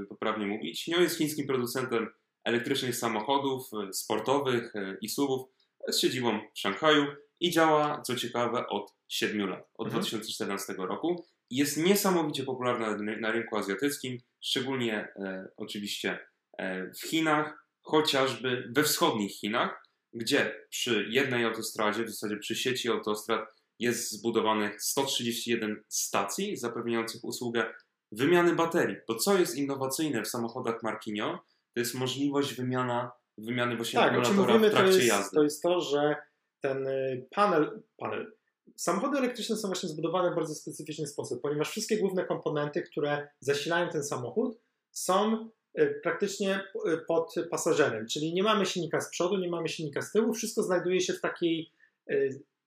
poprawnie 0.08 0.46
mówić. 0.46 0.86
NIO 0.88 1.00
jest 1.00 1.18
chińskim 1.18 1.46
producentem 1.46 2.08
elektrycznych 2.44 2.96
samochodów, 2.96 3.70
e, 3.72 3.92
sportowych 3.92 4.76
e, 4.76 4.96
i 5.00 5.08
SUVów 5.08 5.48
z 5.88 5.98
siedzibą 5.98 6.40
w 6.54 6.58
Szanghaju 6.58 7.06
i 7.40 7.50
działa, 7.50 8.02
co 8.02 8.16
ciekawe, 8.16 8.66
od 8.66 8.94
7 9.08 9.48
lat, 9.48 9.70
od 9.74 9.86
mhm. 9.86 10.02
2014 10.02 10.72
roku 10.72 11.24
jest 11.50 11.76
niesamowicie 11.76 12.44
popularna 12.44 12.96
na 13.20 13.32
rynku 13.32 13.56
azjatyckim, 13.56 14.18
szczególnie 14.40 15.08
e, 15.16 15.48
oczywiście 15.56 16.18
e, 16.58 16.90
w 16.90 17.02
Chinach, 17.02 17.66
chociażby 17.82 18.68
we 18.70 18.82
wschodnich 18.82 19.32
Chinach, 19.32 19.88
gdzie 20.12 20.66
przy 20.70 21.06
jednej 21.10 21.44
autostradzie, 21.44 22.04
w 22.04 22.10
zasadzie 22.10 22.36
przy 22.36 22.56
sieci 22.56 22.88
autostrad, 22.88 23.48
jest 23.78 24.12
zbudowanych 24.12 24.82
131 24.82 25.82
stacji 25.88 26.56
zapewniających 26.56 27.24
usługę 27.24 27.74
wymiany 28.16 28.54
baterii. 28.54 28.96
Bo 29.08 29.14
co 29.14 29.38
jest 29.38 29.56
innowacyjne 29.56 30.22
w 30.22 30.28
samochodach 30.28 30.82
marki 30.82 31.12
NIO, 31.12 31.38
to 31.74 31.80
jest 31.80 31.94
możliwość 31.94 32.54
wymiana, 32.54 33.12
wymiany 33.38 33.76
właśnie 33.76 34.00
tak, 34.00 34.12
akumulatora 34.12 34.58
w 34.58 34.70
trakcie 34.70 34.92
to 34.92 34.96
jest, 34.96 35.08
jazdy. 35.08 35.36
To 35.36 35.42
jest 35.42 35.62
to, 35.62 35.80
że 35.80 36.16
ten 36.60 36.86
y, 36.86 37.26
panel, 37.30 37.82
panel 37.96 38.32
Samochody 38.76 39.18
elektryczne 39.18 39.56
są 39.56 39.68
właśnie 39.68 39.88
zbudowane 39.88 40.30
w 40.30 40.34
bardzo 40.34 40.54
specyficzny 40.54 41.06
sposób, 41.06 41.42
ponieważ 41.42 41.70
wszystkie 41.70 41.98
główne 41.98 42.24
komponenty, 42.24 42.82
które 42.82 43.28
zasilają 43.40 43.88
ten 43.88 44.04
samochód, 44.04 44.58
są 44.90 45.48
y, 45.78 46.00
praktycznie 46.02 46.60
y, 46.88 46.96
pod 47.08 47.34
pasażerem, 47.50 48.06
czyli 48.06 48.34
nie 48.34 48.42
mamy 48.42 48.66
silnika 48.66 49.00
z 49.00 49.10
przodu, 49.10 49.36
nie 49.36 49.50
mamy 49.50 49.68
silnika 49.68 50.02
z 50.02 50.12
tyłu, 50.12 50.34
wszystko 50.34 50.62
znajduje 50.62 51.00
się 51.00 51.12
w 51.12 51.20
takiej 51.20 51.70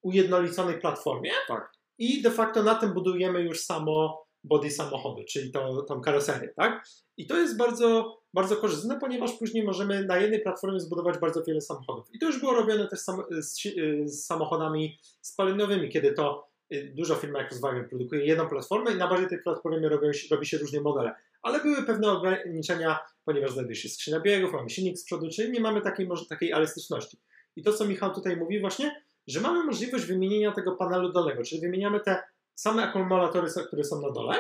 ujednoliconej 0.02 0.80
platformie 0.80 1.32
tak. 1.48 1.72
i 1.98 2.22
de 2.22 2.32
facto 2.32 2.64
na 2.64 2.76
tym 2.76 2.94
budujemy 2.94 3.42
już 3.42 3.60
samo 3.60 4.27
body 4.44 4.72
samochodu, 4.72 5.24
czyli 5.30 5.52
to, 5.52 5.82
tą 5.82 6.02
karoserię, 6.02 6.54
tak? 6.56 6.88
I 7.18 7.28
to 7.28 7.38
jest 7.38 7.58
bardzo, 7.58 8.20
bardzo 8.34 8.56
korzystne, 8.56 9.00
ponieważ 9.00 9.34
później 9.34 9.64
możemy 9.64 10.06
na 10.06 10.18
jednej 10.18 10.42
platformie 10.42 10.80
zbudować 10.80 11.18
bardzo 11.18 11.44
wiele 11.44 11.62
samochodów. 11.62 12.06
I 12.14 12.20
to 12.20 12.26
już 12.26 12.40
było 12.40 12.54
robione 12.54 12.88
też 12.88 13.00
z, 13.00 13.64
z, 14.06 14.26
samochodami 14.26 15.00
spalinowymi, 15.22 15.90
kiedy 15.90 16.14
to 16.14 16.48
y, 16.74 16.94
duża 16.96 17.16
firma 17.16 17.40
jak 17.40 17.50
Volkswagen 17.50 17.90
produkuje 17.90 18.26
jedną 18.26 18.50
platformę 18.50 18.92
i 18.92 18.98
na 18.98 19.08
bazie 19.08 19.28
tej 19.28 19.40
platformy 19.40 19.90
robią, 19.90 20.12
robi 20.32 20.46
się 20.46 20.58
różne 20.58 20.82
modele. 20.82 21.16
Ale 21.42 21.60
były 21.60 21.84
pewne 21.84 22.12
ograniczenia, 22.12 23.00
ponieważ 23.26 23.52
znajduje 23.52 23.76
się 23.76 23.90
skrzynia 23.90 24.20
biegów, 24.20 24.54
mamy 24.54 24.70
silnik 24.70 24.98
z 24.98 25.06
przodu, 25.06 25.30
czyli 25.30 25.52
nie 25.52 25.60
mamy 25.60 25.82
takiej, 25.82 26.08
może, 26.08 26.26
takiej 26.26 26.52
elastyczności. 26.52 27.18
I 27.56 27.64
to, 27.64 27.74
co 27.74 27.86
Michał 27.86 28.14
tutaj 28.14 28.38
mówi 28.38 28.60
właśnie, 28.60 29.04
że 29.28 29.42
mamy 29.42 29.64
możliwość 29.64 30.06
wymienienia 30.06 30.52
tego 30.52 30.76
panelu 30.76 31.12
dolnego, 31.12 31.44
czyli 31.44 31.62
wymieniamy 31.62 32.00
te 32.00 32.24
same 32.60 32.84
akumulatory, 32.84 33.48
które 33.68 33.84
są 33.84 34.02
na 34.02 34.12
dole 34.12 34.36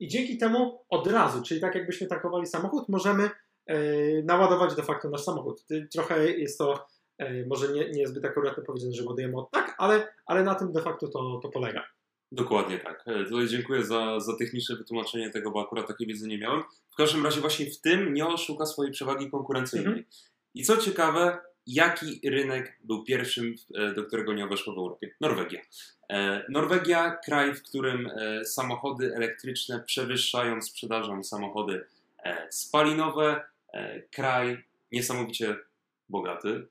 i 0.00 0.08
dzięki 0.08 0.38
temu 0.38 0.84
od 0.88 1.06
razu, 1.06 1.42
czyli 1.42 1.60
tak 1.60 1.74
jakbyśmy 1.74 2.06
tankowali 2.06 2.46
samochód, 2.46 2.88
możemy 2.88 3.30
yy, 3.66 4.22
naładować 4.24 4.74
de 4.74 4.82
facto 4.82 5.10
nasz 5.10 5.24
samochód. 5.24 5.64
Trochę 5.92 6.30
jest 6.30 6.58
to 6.58 6.86
yy, 7.18 7.46
może 7.48 7.72
nie, 7.72 7.90
nie 7.90 8.06
zbyt 8.06 8.24
akuratne 8.24 8.62
powiedziane, 8.62 8.92
że 8.92 9.04
ładujemy 9.04 9.36
od 9.36 9.50
tak, 9.50 9.74
ale, 9.78 10.08
ale 10.26 10.42
na 10.42 10.54
tym 10.54 10.72
de 10.72 10.82
facto 10.82 11.08
to, 11.08 11.40
to 11.42 11.48
polega. 11.48 11.84
Dokładnie 12.32 12.78
tak. 12.78 13.02
E, 13.06 13.24
tutaj 13.24 13.48
dziękuję 13.48 13.84
za, 13.84 14.20
za 14.20 14.36
techniczne 14.36 14.76
wytłumaczenie 14.76 15.30
tego, 15.30 15.50
bo 15.50 15.62
akurat 15.62 15.88
takiej 15.88 16.06
wiedzy 16.06 16.28
nie 16.28 16.38
miałem. 16.38 16.62
W 16.92 16.96
każdym 16.96 17.24
razie 17.24 17.40
właśnie 17.40 17.66
w 17.70 17.80
tym 17.80 18.14
nie 18.14 18.26
oszuka 18.26 18.66
swojej 18.66 18.92
przewagi 18.92 19.30
konkurencyjnej. 19.30 19.86
Mhm. 19.86 20.04
I 20.54 20.62
co 20.62 20.76
ciekawe, 20.76 21.38
jaki 21.66 22.20
rynek 22.30 22.78
był 22.84 23.04
pierwszym, 23.04 23.54
do 23.96 24.04
którego 24.04 24.32
nie 24.32 24.46
weszło 24.46 24.74
w 24.74 24.78
Europie? 24.78 25.14
Norwegia. 25.20 25.60
E, 26.08 26.44
Norwegia, 26.48 27.18
kraj, 27.24 27.54
w 27.54 27.62
którym 27.62 28.06
e, 28.06 28.44
samochody 28.44 29.14
elektryczne 29.14 29.80
przewyższają 29.80 30.62
sprzedażą 30.62 31.24
samochody 31.24 31.84
spalinowe, 32.50 33.44
kraj 34.12 34.64
niesamowicie 34.92 35.56
bogaty. 36.08 36.66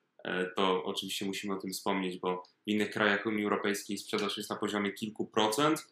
To 0.55 0.83
oczywiście 0.83 1.25
musimy 1.25 1.53
o 1.53 1.57
tym 1.57 1.71
wspomnieć, 1.71 2.17
bo 2.17 2.43
w 2.67 2.67
innych 2.67 2.91
krajach 2.91 3.25
Unii 3.25 3.43
Europejskiej 3.43 3.97
sprzedaż 3.97 4.37
jest 4.37 4.49
na 4.49 4.55
poziomie 4.55 4.91
kilku 4.91 5.25
procent, 5.25 5.87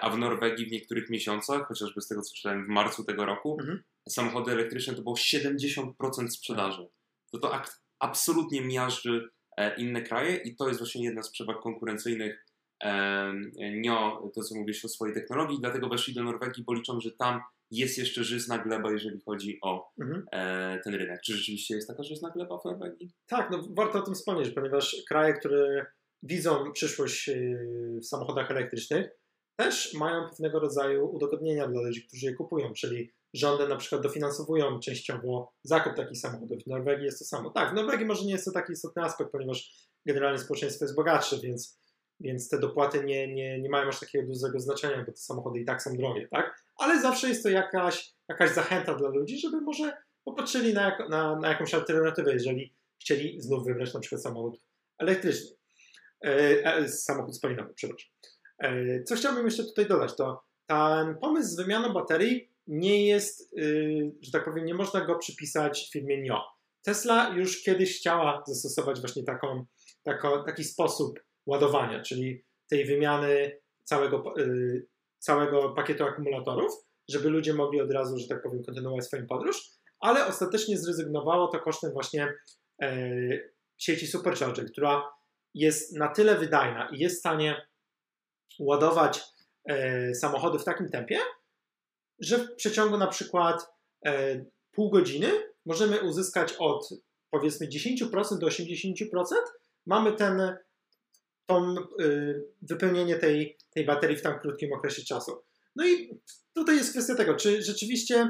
a 0.00 0.10
w 0.10 0.18
Norwegii 0.18 0.66
w 0.66 0.72
niektórych 0.72 1.10
miesiącach, 1.10 1.68
chociażby 1.68 2.00
z 2.00 2.08
tego 2.08 2.22
co 2.22 2.34
czytałem 2.34 2.64
w 2.64 2.68
marcu 2.68 3.04
tego 3.04 3.26
roku, 3.26 3.56
mhm. 3.60 3.82
samochody 4.08 4.52
elektryczne 4.52 4.94
to 4.94 5.02
było 5.02 5.14
70% 5.14 6.28
sprzedaży. 6.28 6.88
To 7.32 7.38
to 7.38 7.62
absolutnie 7.98 8.60
miażdży 8.60 9.30
e, 9.56 9.76
inne 9.76 10.02
kraje 10.02 10.36
i 10.36 10.56
to 10.56 10.68
jest 10.68 10.80
właśnie 10.80 11.04
jedna 11.04 11.22
z 11.22 11.30
przewag 11.30 11.60
konkurencyjnych 11.60 12.43
NIO, 13.72 14.30
to 14.34 14.42
co 14.42 14.54
mówisz 14.54 14.84
o 14.84 14.88
swojej 14.88 15.14
technologii, 15.14 15.60
dlatego 15.60 15.88
weszli 15.88 16.14
do 16.14 16.22
Norwegii, 16.22 16.64
bo 16.64 16.74
liczą, 16.74 17.00
że 17.00 17.10
tam 17.10 17.40
jest 17.70 17.98
jeszcze 17.98 18.24
żyzna 18.24 18.58
gleba, 18.58 18.92
jeżeli 18.92 19.20
chodzi 19.20 19.58
o 19.62 19.90
mhm. 20.00 20.26
E, 20.32 20.80
ten 20.84 20.94
rynek. 20.94 21.20
Czy 21.20 21.36
rzeczywiście 21.36 21.74
jest 21.74 21.88
taka 21.88 22.02
żyzna 22.02 22.30
gleba 22.30 22.58
w 22.58 22.64
Norwegii? 22.64 23.10
Tak, 23.26 23.50
no 23.50 23.62
warto 23.70 23.98
o 23.98 24.02
tym 24.02 24.14
wspomnieć, 24.14 24.50
ponieważ 24.50 24.96
kraje, 25.08 25.34
które 25.34 25.86
widzą 26.22 26.72
przyszłość 26.72 27.28
e, 27.28 27.34
w 28.00 28.06
samochodach 28.06 28.50
elektrycznych, 28.50 29.10
też 29.56 29.94
mają 29.94 30.28
pewnego 30.28 30.60
rodzaju 30.60 31.10
udogodnienia 31.10 31.68
dla 31.68 31.82
ludzi, 31.82 32.06
którzy 32.06 32.26
je 32.26 32.34
kupują, 32.34 32.72
czyli 32.72 33.10
rządy 33.34 33.68
na 33.68 33.76
przykład 33.76 34.02
dofinansowują 34.02 34.80
częściowo 34.80 35.52
zakup 35.62 35.94
takich 35.94 36.18
samochodów. 36.18 36.62
W 36.62 36.66
Norwegii 36.66 37.04
jest 37.04 37.18
to 37.18 37.24
samo. 37.24 37.50
Tak, 37.50 37.70
w 37.70 37.74
Norwegii 37.74 38.06
może 38.06 38.24
nie 38.24 38.32
jest 38.32 38.44
to 38.44 38.52
taki 38.52 38.72
istotny 38.72 39.02
aspekt, 39.02 39.30
ponieważ 39.32 39.72
generalnie 40.06 40.38
społeczeństwo 40.38 40.84
jest 40.84 40.96
bogatsze, 40.96 41.38
więc, 41.42 41.80
więc 42.20 42.48
te 42.48 42.58
dopłaty 42.58 43.04
nie, 43.04 43.34
nie, 43.34 43.60
nie 43.60 43.68
mają 43.68 43.88
aż 43.88 44.00
takiego 44.00 44.26
dużego 44.26 44.60
znaczenia, 44.60 45.04
bo 45.04 45.12
te 45.12 45.16
samochody 45.16 45.60
i 45.60 45.64
tak 45.64 45.82
są 45.82 45.96
drogie, 45.96 46.28
tak? 46.28 46.64
Ale 46.76 47.00
zawsze 47.00 47.28
jest 47.28 47.42
to 47.42 47.48
jakaś, 47.48 48.14
jakaś 48.28 48.50
zachęta 48.50 48.94
dla 48.94 49.08
ludzi, 49.08 49.38
żeby 49.38 49.60
może 49.60 49.96
popatrzyli 50.24 50.74
na, 50.74 51.08
na, 51.08 51.40
na 51.40 51.48
jakąś 51.48 51.74
alternatywę, 51.74 52.32
jeżeli 52.32 52.74
chcieli 53.00 53.40
znów 53.40 53.64
wybrać 53.66 53.94
na 53.94 54.00
przykład 54.00 54.22
samochód 54.22 54.60
elektryczny. 54.98 55.56
E, 56.24 56.64
e, 56.76 56.88
samochód 56.88 57.36
spalinowy, 57.36 57.74
przepraszam. 57.74 58.10
E, 58.58 59.02
co 59.02 59.16
chciałbym 59.16 59.44
jeszcze 59.44 59.64
tutaj 59.64 59.86
dodać, 59.86 60.16
to 60.16 60.44
ten 60.66 61.18
pomysł 61.18 61.48
z 61.48 61.56
wymianą 61.56 61.92
baterii 61.92 62.54
nie 62.66 63.06
jest, 63.06 63.52
y, 63.58 64.12
że 64.22 64.32
tak 64.32 64.44
powiem, 64.44 64.64
nie 64.64 64.74
można 64.74 65.06
go 65.06 65.18
przypisać 65.18 65.90
firmie 65.92 66.22
NIO. 66.22 66.42
Tesla 66.82 67.28
już 67.28 67.62
kiedyś 67.62 67.98
chciała 67.98 68.44
zastosować 68.46 69.00
właśnie 69.00 69.24
taką, 69.24 69.64
tako, 70.02 70.42
taki 70.42 70.64
sposób 70.64 71.20
ładowania, 71.46 72.02
czyli 72.02 72.44
tej 72.70 72.84
wymiany 72.84 73.60
całego, 73.84 74.34
y, 74.38 74.86
całego 75.18 75.70
pakietu 75.70 76.04
akumulatorów, 76.04 76.72
żeby 77.08 77.30
ludzie 77.30 77.54
mogli 77.54 77.80
od 77.80 77.90
razu, 77.90 78.18
że 78.18 78.28
tak 78.28 78.42
powiem, 78.42 78.64
kontynuować 78.64 79.04
swoją 79.04 79.26
podróż, 79.26 79.70
ale 80.00 80.26
ostatecznie 80.26 80.78
zrezygnowało 80.78 81.48
to 81.48 81.60
kosztem 81.60 81.92
właśnie 81.92 82.34
e, 82.82 82.98
sieci 83.78 84.06
Supercharger, 84.06 84.72
która 84.72 85.10
jest 85.54 85.96
na 85.96 86.08
tyle 86.08 86.34
wydajna 86.34 86.88
i 86.92 86.98
jest 86.98 87.16
w 87.16 87.18
stanie 87.18 87.66
ładować 88.58 89.22
e, 89.68 90.14
samochody 90.14 90.58
w 90.58 90.64
takim 90.64 90.88
tempie, 90.88 91.18
że 92.20 92.38
w 92.38 92.54
przeciągu 92.54 92.96
na 92.96 93.06
przykład 93.06 93.66
e, 94.06 94.44
pół 94.72 94.90
godziny 94.90 95.30
możemy 95.66 96.00
uzyskać 96.00 96.54
od 96.58 96.88
powiedzmy 97.30 97.68
10% 97.68 98.38
do 98.38 98.46
80%, 98.46 99.04
mamy 99.86 100.12
ten 100.12 100.56
tą, 101.46 101.76
y, 102.00 102.44
wypełnienie 102.62 103.16
tej, 103.16 103.58
tej 103.70 103.84
baterii 103.84 104.16
w 104.16 104.22
tak 104.22 104.40
krótkim 104.40 104.72
okresie 104.72 105.02
czasu. 105.02 105.42
No 105.76 105.86
i 105.86 106.20
tutaj 106.54 106.76
jest 106.76 106.90
kwestia 106.90 107.14
tego, 107.14 107.34
czy 107.34 107.62
rzeczywiście 107.62 108.28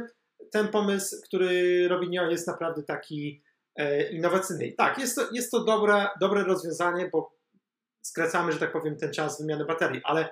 ten 0.52 0.68
pomysł, 0.68 1.16
który 1.24 1.88
robi 1.88 2.08
NIO 2.08 2.30
jest 2.30 2.46
naprawdę 2.46 2.82
taki 2.82 3.42
e, 3.76 4.12
innowacyjny. 4.12 4.72
Tak, 4.72 4.98
jest 4.98 5.16
to, 5.16 5.22
jest 5.32 5.50
to 5.50 5.64
dobre, 5.64 6.06
dobre 6.20 6.44
rozwiązanie, 6.44 7.08
bo 7.12 7.34
skracamy, 8.02 8.52
że 8.52 8.58
tak 8.58 8.72
powiem, 8.72 8.96
ten 8.96 9.12
czas 9.12 9.40
wymiany 9.40 9.64
baterii, 9.64 10.00
ale 10.04 10.28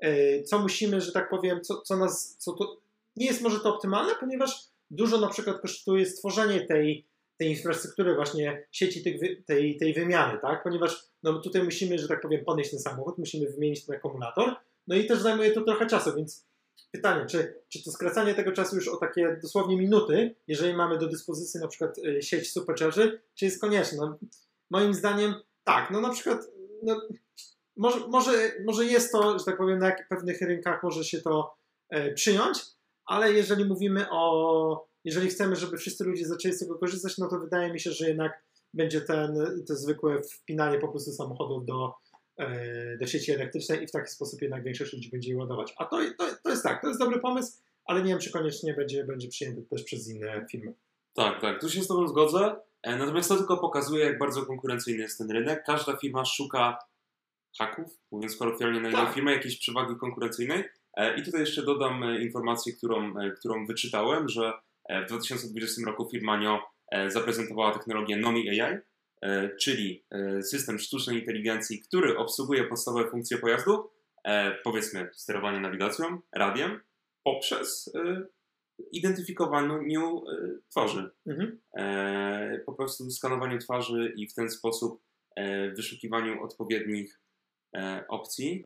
e, 0.00 0.42
co 0.42 0.58
musimy, 0.58 1.00
że 1.00 1.12
tak 1.12 1.30
powiem, 1.30 1.60
co, 1.60 1.80
co 1.80 1.96
nas, 1.96 2.36
co 2.38 2.52
to, 2.52 2.80
nie 3.16 3.26
jest 3.26 3.42
może 3.42 3.60
to 3.60 3.74
optymalne, 3.74 4.12
ponieważ 4.20 4.68
dużo 4.90 5.20
na 5.20 5.28
przykład 5.28 5.60
kosztuje 5.60 6.06
stworzenie 6.06 6.66
tej, 6.66 7.06
tej 7.38 7.50
infrastruktury 7.50 8.14
właśnie 8.14 8.66
sieci 8.72 9.02
tych, 9.02 9.44
tej, 9.44 9.78
tej 9.78 9.94
wymiany, 9.94 10.38
tak? 10.42 10.62
Ponieważ 10.62 11.04
no, 11.22 11.40
tutaj 11.40 11.62
musimy, 11.62 11.98
że 11.98 12.08
tak 12.08 12.20
powiem, 12.20 12.44
podnieść 12.44 12.70
ten 12.70 12.80
samochód, 12.80 13.18
musimy 13.18 13.50
wymienić 13.50 13.86
ten 13.86 13.96
akumulator, 13.96 14.56
no 14.86 14.96
i 14.96 15.06
też 15.06 15.18
zajmuje 15.18 15.52
to 15.52 15.60
trochę 15.60 15.86
czasu, 15.86 16.14
więc 16.16 16.46
pytanie, 16.90 17.26
czy, 17.26 17.54
czy 17.68 17.84
to 17.84 17.90
skracanie 17.90 18.34
tego 18.34 18.52
czasu 18.52 18.76
już 18.76 18.88
o 18.88 18.96
takie 18.96 19.38
dosłownie 19.42 19.76
minuty, 19.76 20.34
jeżeli 20.48 20.74
mamy 20.74 20.98
do 20.98 21.06
dyspozycji 21.06 21.60
na 21.60 21.68
przykład 21.68 21.98
y, 21.98 22.22
sieć 22.22 22.52
supercharger, 22.52 23.20
czy 23.34 23.44
jest 23.44 23.60
konieczne? 23.60 23.98
No, 23.98 24.18
moim 24.70 24.94
zdaniem 24.94 25.34
tak, 25.64 25.90
no 25.90 26.00
na 26.00 26.10
przykład 26.10 26.38
no, 26.82 27.00
może, 27.76 28.08
może, 28.08 28.52
może 28.66 28.84
jest 28.84 29.12
to, 29.12 29.38
że 29.38 29.44
tak 29.44 29.56
powiem, 29.56 29.78
na 29.78 29.92
pewnych 30.08 30.40
rynkach 30.40 30.82
może 30.82 31.04
się 31.04 31.20
to 31.20 31.56
e, 31.90 32.12
przyjąć, 32.12 32.58
ale 33.06 33.32
jeżeli 33.32 33.64
mówimy 33.64 34.06
o, 34.10 34.88
jeżeli 35.04 35.28
chcemy, 35.28 35.56
żeby 35.56 35.76
wszyscy 35.76 36.04
ludzie 36.04 36.26
zaczęli 36.26 36.54
z 36.54 36.58
tego 36.58 36.78
korzystać, 36.78 37.18
no 37.18 37.28
to 37.28 37.38
wydaje 37.38 37.72
mi 37.72 37.80
się, 37.80 37.90
że 37.90 38.08
jednak 38.08 38.44
będzie 38.74 39.00
ten, 39.00 39.34
to 39.68 39.76
zwykłe 39.76 40.22
wpinanie 40.22 40.78
po 40.78 40.88
prostu 40.88 41.12
samochodów 41.12 41.66
do, 41.66 41.94
e, 42.38 42.98
do 42.98 43.06
sieci 43.06 43.32
elektrycznej 43.32 43.82
i 43.82 43.86
w 43.86 43.90
taki 43.90 44.10
sposób 44.10 44.42
jednak 44.42 44.64
większość 44.64 44.92
ludzi 44.92 45.10
będzie 45.10 45.30
je 45.30 45.36
ładować. 45.36 45.74
A 45.78 45.84
to, 45.84 45.98
to, 46.18 46.24
to 46.44 46.50
jest 46.50 46.62
tak, 46.62 46.82
to 46.82 46.88
jest 46.88 47.00
dobry 47.00 47.20
pomysł, 47.20 47.52
ale 47.86 48.02
nie 48.02 48.08
wiem, 48.08 48.18
czy 48.18 48.30
koniecznie 48.30 48.74
będzie, 48.74 49.04
będzie 49.04 49.28
przyjęty 49.28 49.62
też 49.62 49.82
przez 49.82 50.08
inne 50.08 50.46
firmy. 50.50 50.74
Tak, 51.14 51.40
tak, 51.40 51.60
tu 51.60 51.68
się 51.70 51.82
z 51.82 51.88
Tobą 51.88 52.08
zgodzę. 52.08 52.56
E, 52.82 52.96
natomiast 52.96 53.28
to 53.28 53.36
tylko 53.36 53.56
pokazuje, 53.56 54.04
jak 54.04 54.18
bardzo 54.18 54.46
konkurencyjny 54.46 55.02
jest 55.02 55.18
ten 55.18 55.30
rynek. 55.30 55.62
Każda 55.66 55.96
firma 55.96 56.24
szuka 56.24 56.78
haków, 57.58 57.98
mówiąc 58.10 58.36
kolokwialnie 58.36 58.80
na 58.80 58.88
inną 58.88 58.98
tak. 58.98 59.14
firmę, 59.14 59.32
jakiejś 59.32 59.58
przewagi 59.58 59.96
konkurencyjnej. 59.96 60.64
E, 60.96 61.20
I 61.20 61.22
tutaj 61.22 61.40
jeszcze 61.40 61.62
dodam 61.62 62.04
informację, 62.20 62.72
którą, 62.72 63.14
którą 63.38 63.66
wyczytałem, 63.66 64.28
że 64.28 64.52
w 64.90 65.06
2020 65.08 65.82
roku 65.86 66.08
firma 66.10 66.40
NIO 66.40 66.62
zaprezentowała 67.08 67.72
technologię 67.72 68.16
NOMI 68.16 68.60
AI, 68.60 68.78
czyli 69.60 70.04
system 70.42 70.78
sztucznej 70.78 71.20
inteligencji, 71.20 71.80
który 71.80 72.16
obsługuje 72.16 72.64
podstawowe 72.64 73.10
funkcje 73.10 73.38
pojazdu, 73.38 73.90
powiedzmy 74.64 75.10
sterowanie 75.12 75.60
nawigacją, 75.60 76.20
radiem, 76.34 76.80
poprzez 77.24 77.92
identyfikowaniu 78.92 80.24
twarzy. 80.70 81.10
Mhm. 81.26 81.60
Po 82.66 82.72
prostu 82.72 83.10
skanowaniu 83.10 83.58
twarzy 83.58 84.12
i 84.16 84.28
w 84.28 84.34
ten 84.34 84.50
sposób 84.50 85.02
wyszukiwaniu 85.76 86.44
odpowiednich 86.44 87.20
opcji. 88.08 88.64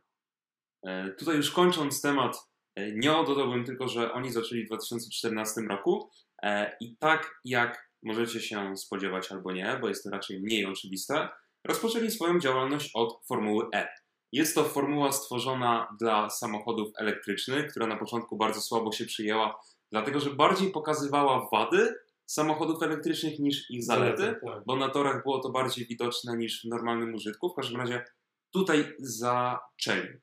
E, 0.85 1.09
tutaj 1.09 1.35
już 1.35 1.51
kończąc 1.51 2.01
temat, 2.01 2.48
e, 2.79 2.91
nie 2.91 3.09
dodałbym 3.09 3.65
tylko, 3.65 3.87
że 3.87 4.13
oni 4.13 4.31
zaczęli 4.31 4.63
w 4.63 4.67
2014 4.67 5.61
roku 5.61 6.09
e, 6.43 6.77
i 6.81 6.97
tak 6.97 7.39
jak 7.45 7.89
możecie 8.03 8.41
się 8.41 8.77
spodziewać 8.77 9.31
albo 9.31 9.51
nie, 9.51 9.77
bo 9.81 9.87
jest 9.87 10.03
to 10.03 10.09
raczej 10.09 10.41
mniej 10.41 10.65
oczywiste, 10.65 11.29
rozpoczęli 11.67 12.11
swoją 12.11 12.39
działalność 12.39 12.91
od 12.93 13.19
Formuły 13.27 13.65
E. 13.73 13.87
Jest 14.31 14.55
to 14.55 14.63
formuła 14.63 15.11
stworzona 15.11 15.95
dla 15.99 16.29
samochodów 16.29 16.91
elektrycznych, 16.97 17.71
która 17.71 17.87
na 17.87 17.97
początku 17.97 18.37
bardzo 18.37 18.61
słabo 18.61 18.91
się 18.91 19.05
przyjęła, 19.05 19.59
dlatego 19.91 20.19
że 20.19 20.29
bardziej 20.29 20.71
pokazywała 20.71 21.49
wady 21.51 21.95
samochodów 22.25 22.83
elektrycznych 22.83 23.39
niż 23.39 23.71
ich 23.71 23.83
zalety, 23.83 24.21
zalety 24.21 24.39
tak. 24.45 24.63
bo 24.65 24.75
na 24.75 24.89
torach 24.89 25.23
było 25.23 25.39
to 25.39 25.49
bardziej 25.49 25.85
widoczne 25.85 26.37
niż 26.37 26.61
w 26.61 26.69
normalnym 26.69 27.13
użytku. 27.13 27.49
W 27.49 27.55
każdym 27.55 27.81
razie 27.81 28.05
tutaj 28.51 28.85
zaczęli. 28.99 30.19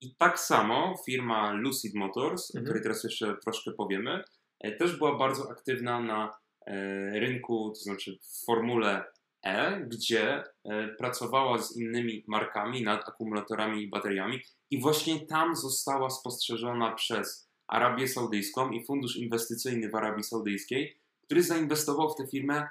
I 0.00 0.14
tak 0.16 0.40
samo 0.40 0.94
firma 1.06 1.52
Lucid 1.52 1.94
Motors, 1.94 2.54
mhm. 2.54 2.62
o 2.62 2.64
której 2.64 2.82
teraz 2.82 3.04
jeszcze 3.04 3.36
troszkę 3.44 3.70
powiemy, 3.72 4.24
e, 4.60 4.72
też 4.72 4.96
była 4.96 5.18
bardzo 5.18 5.50
aktywna 5.50 6.00
na 6.00 6.38
e, 6.66 7.20
rynku, 7.20 7.72
to 7.74 7.80
znaczy 7.80 8.18
w 8.22 8.44
formule 8.46 9.04
E, 9.42 9.80
gdzie 9.86 10.44
e, 10.64 10.88
pracowała 10.88 11.58
z 11.58 11.76
innymi 11.76 12.24
markami 12.26 12.82
nad 12.82 13.08
akumulatorami 13.08 13.82
i 13.82 13.88
bateriami 13.88 14.40
i 14.70 14.80
właśnie 14.80 15.26
tam 15.26 15.56
została 15.56 16.10
spostrzeżona 16.10 16.94
przez 16.94 17.50
Arabię 17.66 18.08
Saudyjską 18.08 18.70
i 18.70 18.84
Fundusz 18.84 19.16
Inwestycyjny 19.16 19.90
w 19.90 19.94
Arabii 19.94 20.24
Saudyjskiej, 20.24 21.00
który 21.22 21.42
zainwestował 21.42 22.10
w 22.10 22.16
tę 22.16 22.26
firmę 22.26 22.68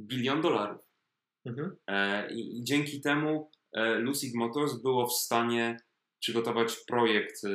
bilion 0.00 0.40
dolarów. 0.40 0.82
Mhm. 1.44 1.76
I, 2.30 2.58
I 2.58 2.64
dzięki 2.64 3.00
temu 3.00 3.50
Lucid 3.98 4.34
Motors 4.34 4.74
było 4.74 5.06
w 5.06 5.12
stanie 5.12 5.76
przygotować 6.24 6.76
projekt 6.76 7.44
e, 7.44 7.50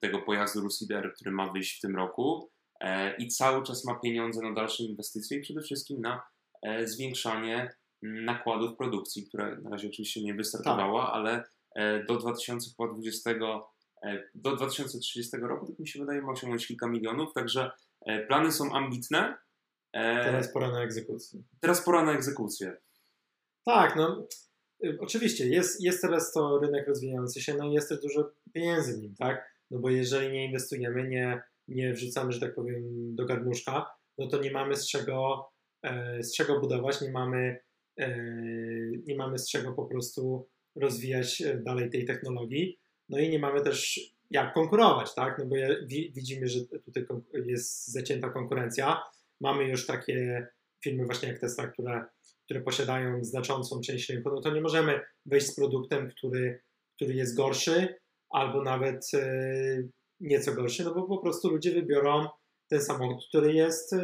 tego 0.00 0.18
pojazdu 0.18 0.60
Lucider, 0.60 1.12
który 1.14 1.30
ma 1.30 1.52
wyjść 1.52 1.78
w 1.78 1.80
tym 1.80 1.96
roku 1.96 2.50
e, 2.80 3.16
i 3.16 3.28
cały 3.28 3.62
czas 3.62 3.84
ma 3.84 3.94
pieniądze 3.94 4.42
na 4.42 4.52
dalsze 4.54 4.82
inwestycje 4.82 5.38
i 5.38 5.40
przede 5.40 5.60
wszystkim 5.60 6.00
na 6.00 6.22
e, 6.62 6.86
zwiększanie 6.86 7.74
nakładów 8.02 8.76
produkcji, 8.76 9.26
które 9.28 9.56
na 9.62 9.70
razie 9.70 9.88
oczywiście 9.88 10.22
nie 10.22 10.34
wystartowała, 10.34 11.06
tak. 11.06 11.14
ale 11.14 11.44
do 12.08 12.16
2020, 12.16 13.30
do 14.34 14.56
2030 14.56 15.36
roku, 15.36 15.66
tak 15.66 15.78
mi 15.78 15.88
się 15.88 16.00
wydaje, 16.00 16.22
ma 16.22 16.32
osiągnąć 16.32 16.66
kilka 16.66 16.88
milionów, 16.88 17.32
także 17.34 17.70
plany 18.28 18.52
są 18.52 18.72
ambitne. 18.72 19.36
Teraz 19.92 20.52
pora 20.52 20.72
na 20.72 20.82
egzekucję. 20.82 21.42
Teraz 21.60 21.84
pora 21.84 22.04
na 22.04 22.12
egzekucję. 22.12 22.76
Tak, 23.64 23.96
no 23.96 24.26
oczywiście 24.98 25.48
jest, 25.48 25.84
jest 25.84 26.02
teraz 26.02 26.32
to 26.32 26.58
rynek 26.58 26.88
rozwijający 26.88 27.40
się, 27.40 27.54
no 27.54 27.68
i 27.68 27.72
jest 27.72 27.88
też 27.88 28.00
dużo 28.00 28.30
pieniędzy 28.52 28.98
w 28.98 29.02
nim, 29.02 29.14
tak? 29.14 29.58
No 29.70 29.78
bo 29.78 29.90
jeżeli 29.90 30.32
nie 30.32 30.46
inwestujemy, 30.46 31.08
nie, 31.08 31.42
nie 31.68 31.92
wrzucamy, 31.92 32.32
że 32.32 32.40
tak 32.40 32.54
powiem, 32.54 32.82
do 33.14 33.26
garnuszka, 33.26 33.86
no 34.18 34.26
to 34.26 34.42
nie 34.42 34.50
mamy 34.50 34.76
z 34.76 34.88
czego, 34.88 35.48
e, 35.82 36.22
z 36.22 36.34
czego 36.34 36.60
budować, 36.60 37.00
nie 37.00 37.10
mamy, 37.10 37.58
e, 37.98 38.16
nie 39.06 39.16
mamy 39.16 39.38
z 39.38 39.50
czego 39.50 39.72
po 39.72 39.86
prostu 39.86 40.48
rozwijać 40.76 41.40
e, 41.42 41.56
dalej 41.56 41.90
tej 41.90 42.04
technologii, 42.04 42.78
no 43.08 43.18
i 43.18 43.30
nie 43.30 43.38
mamy 43.38 43.60
też 43.60 44.00
jak 44.30 44.54
konkurować, 44.54 45.14
tak? 45.14 45.38
No 45.38 45.46
bo 45.46 45.56
widzimy, 46.14 46.48
że 46.48 46.60
tutaj 46.84 47.06
jest 47.46 47.88
zacięta 47.88 48.30
konkurencja. 48.30 49.02
Mamy 49.40 49.64
już 49.64 49.86
takie 49.86 50.46
firmy 50.84 51.06
właśnie 51.06 51.28
jak 51.28 51.38
Tesla, 51.38 51.66
które 51.66 52.04
które 52.48 52.60
posiadają 52.60 53.24
znaczącą 53.24 53.80
część 53.80 54.08
rynku, 54.08 54.30
no 54.30 54.40
to 54.40 54.54
nie 54.54 54.60
możemy 54.60 55.00
wejść 55.26 55.46
z 55.46 55.54
produktem, 55.54 56.10
który, 56.10 56.60
który 56.96 57.14
jest 57.14 57.36
gorszy 57.36 57.94
albo 58.30 58.62
nawet 58.62 59.06
e, 59.14 59.82
nieco 60.20 60.54
gorszy, 60.54 60.84
no 60.84 60.94
bo 60.94 61.02
po 61.02 61.18
prostu 61.18 61.50
ludzie 61.50 61.72
wybiorą 61.72 62.28
ten 62.68 62.80
samochód, 62.80 63.24
który 63.28 63.52
jest 63.52 63.92
e, 63.92 63.98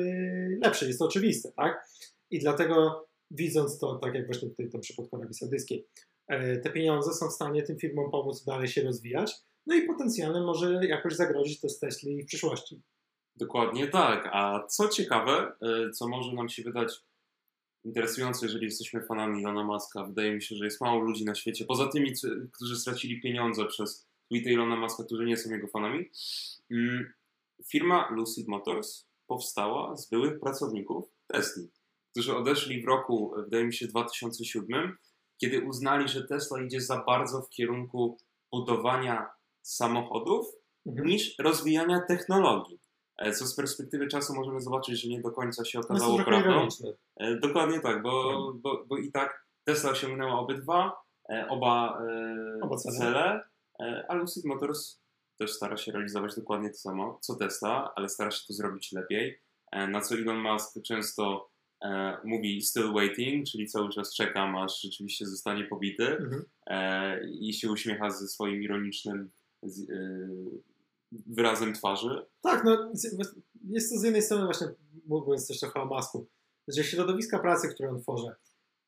lepszy, 0.62 0.87
jest 0.87 0.98
to 0.98 1.04
oczywiste, 1.04 1.52
tak? 1.57 1.88
I 2.30 2.38
dlatego 2.38 3.07
widząc 3.30 3.78
to, 3.78 3.98
tak 3.98 4.14
jak 4.14 4.26
właśnie 4.26 4.48
tutaj 4.48 4.70
tym 4.70 4.80
przypadku 4.80 5.16
Arabii 5.16 5.35
Saudyjskiej, 5.35 5.87
e, 6.28 6.57
te 6.57 6.70
pieniądze 6.70 7.12
są 7.12 7.28
w 7.28 7.33
stanie 7.33 7.62
tym 7.62 7.78
firmom 7.78 8.11
pomóc 8.11 8.44
dalej 8.44 8.68
się 8.68 8.83
rozwijać, 8.83 9.35
no 9.66 9.74
i 9.74 9.87
potencjalnie 9.87 10.40
może 10.40 10.87
jakoś 10.87 11.14
zagrozić 11.14 11.61
to 11.61 11.68
Tesli 11.80 12.22
w 12.22 12.26
przyszłości. 12.26 12.83
Dokładnie 13.37 13.88
tak. 13.88 14.28
A 14.33 14.66
co 14.66 14.88
ciekawe, 14.88 15.52
co 15.94 16.09
może 16.09 16.33
nam 16.33 16.48
się 16.48 16.62
wydać 16.62 17.04
interesujące, 17.85 18.47
jeżeli 18.47 18.64
jesteśmy 18.64 19.03
fanami 19.03 19.40
Ilona 19.40 19.64
Maska. 19.64 20.05
Wydaje 20.05 20.35
mi 20.35 20.42
się, 20.42 20.57
że 20.57 20.64
jest 20.64 20.81
mało 20.81 21.01
ludzi 21.01 21.25
na 21.25 21.35
świecie, 21.35 21.64
poza 21.64 21.88
tymi, 21.88 22.12
którzy 22.53 22.77
stracili 22.77 23.20
pieniądze 23.20 23.66
przez 23.66 24.07
tweety 24.29 24.51
Ilona 24.51 24.77
Maska, 24.77 25.05
którzy 25.05 25.25
nie 25.25 25.37
są 25.37 25.51
jego 25.51 25.68
fanami. 25.68 26.11
Mm, 26.70 27.12
firma 27.70 28.09
Lucid 28.11 28.49
Motors 28.49 29.07
powstała 29.27 29.97
z 29.97 30.11
byłych 30.11 30.40
pracowników 30.40 31.05
Tesla, 31.27 31.62
którzy 32.11 32.37
odeszli 32.37 32.83
w 32.83 32.87
roku, 32.87 33.35
wydaje 33.44 33.64
mi 33.64 33.75
się, 33.75 33.87
2007, 33.87 34.97
kiedy 35.40 35.61
uznali, 35.61 36.09
że 36.09 36.27
Tesla 36.27 36.62
idzie 36.62 36.81
za 36.81 37.05
bardzo 37.05 37.42
w 37.42 37.49
kierunku 37.49 38.18
budowania 38.53 39.27
samochodów 39.62 40.47
mhm. 40.87 41.09
niż 41.09 41.38
rozwijania 41.38 42.01
technologii. 42.09 42.79
E, 43.18 43.33
co 43.33 43.46
z 43.46 43.57
perspektywy 43.57 44.09
czasu 44.09 44.35
możemy 44.35 44.61
zobaczyć, 44.61 45.03
że 45.03 45.09
nie 45.09 45.20
do 45.20 45.31
końca 45.31 45.64
się 45.64 45.81
okazało 45.81 46.18
no 46.18 46.24
prawdą. 46.24 46.68
E, 47.16 47.37
dokładnie 47.37 47.81
tak, 47.81 48.03
bo, 48.03 48.22
tak. 48.53 48.61
bo, 48.61 48.85
bo 48.87 48.98
i 48.98 49.12
tak 49.12 49.46
Tesla 49.64 49.90
osiągnęła 49.90 50.38
obydwa, 50.38 50.96
e, 51.31 51.48
oba, 51.48 51.98
oba 52.62 52.77
cele, 52.77 52.98
cele 52.98 53.40
a 54.09 54.14
Lucid 54.14 54.44
Motors 54.44 55.00
też 55.38 55.53
stara 55.53 55.77
się 55.77 55.92
realizować 55.92 56.37
dokładnie 56.37 56.70
to 56.70 56.77
samo, 56.77 57.18
co 57.22 57.35
Tesla, 57.35 57.92
ale 57.96 58.09
stara 58.09 58.31
się 58.31 58.46
to 58.46 58.53
zrobić 58.53 58.92
lepiej. 58.92 59.40
Na 59.72 60.00
co 60.00 60.14
Elon 60.14 60.38
Musk 60.38 60.83
często 60.83 61.50
mówi 62.24 62.62
still 62.62 62.92
waiting, 62.92 63.46
czyli 63.46 63.66
cały 63.66 63.90
czas 63.90 64.14
czekam, 64.14 64.57
aż 64.57 64.83
rzeczywiście 64.83 65.27
zostanie 65.27 65.64
pobity 65.64 66.16
mhm. 66.16 66.44
i 67.40 67.53
się 67.53 67.70
uśmiecha 67.70 68.11
ze 68.11 68.29
swoim 68.29 68.62
ironicznym 68.62 69.31
wyrazem 71.27 71.74
twarzy. 71.74 72.27
Tak, 72.42 72.64
no 72.64 72.92
jest 73.68 73.92
to 73.92 73.98
z 73.98 74.03
jednej 74.03 74.22
strony 74.22 74.44
właśnie, 74.44 74.66
mówiąc 75.07 75.48
też 75.48 75.61
trochę 75.61 75.81
o 75.81 75.87
masku, 75.87 76.27
że 76.68 76.85
środowiska 76.85 77.38
pracy, 77.38 77.68
które 77.68 77.90
on 77.90 78.00
tworzy, 78.00 78.29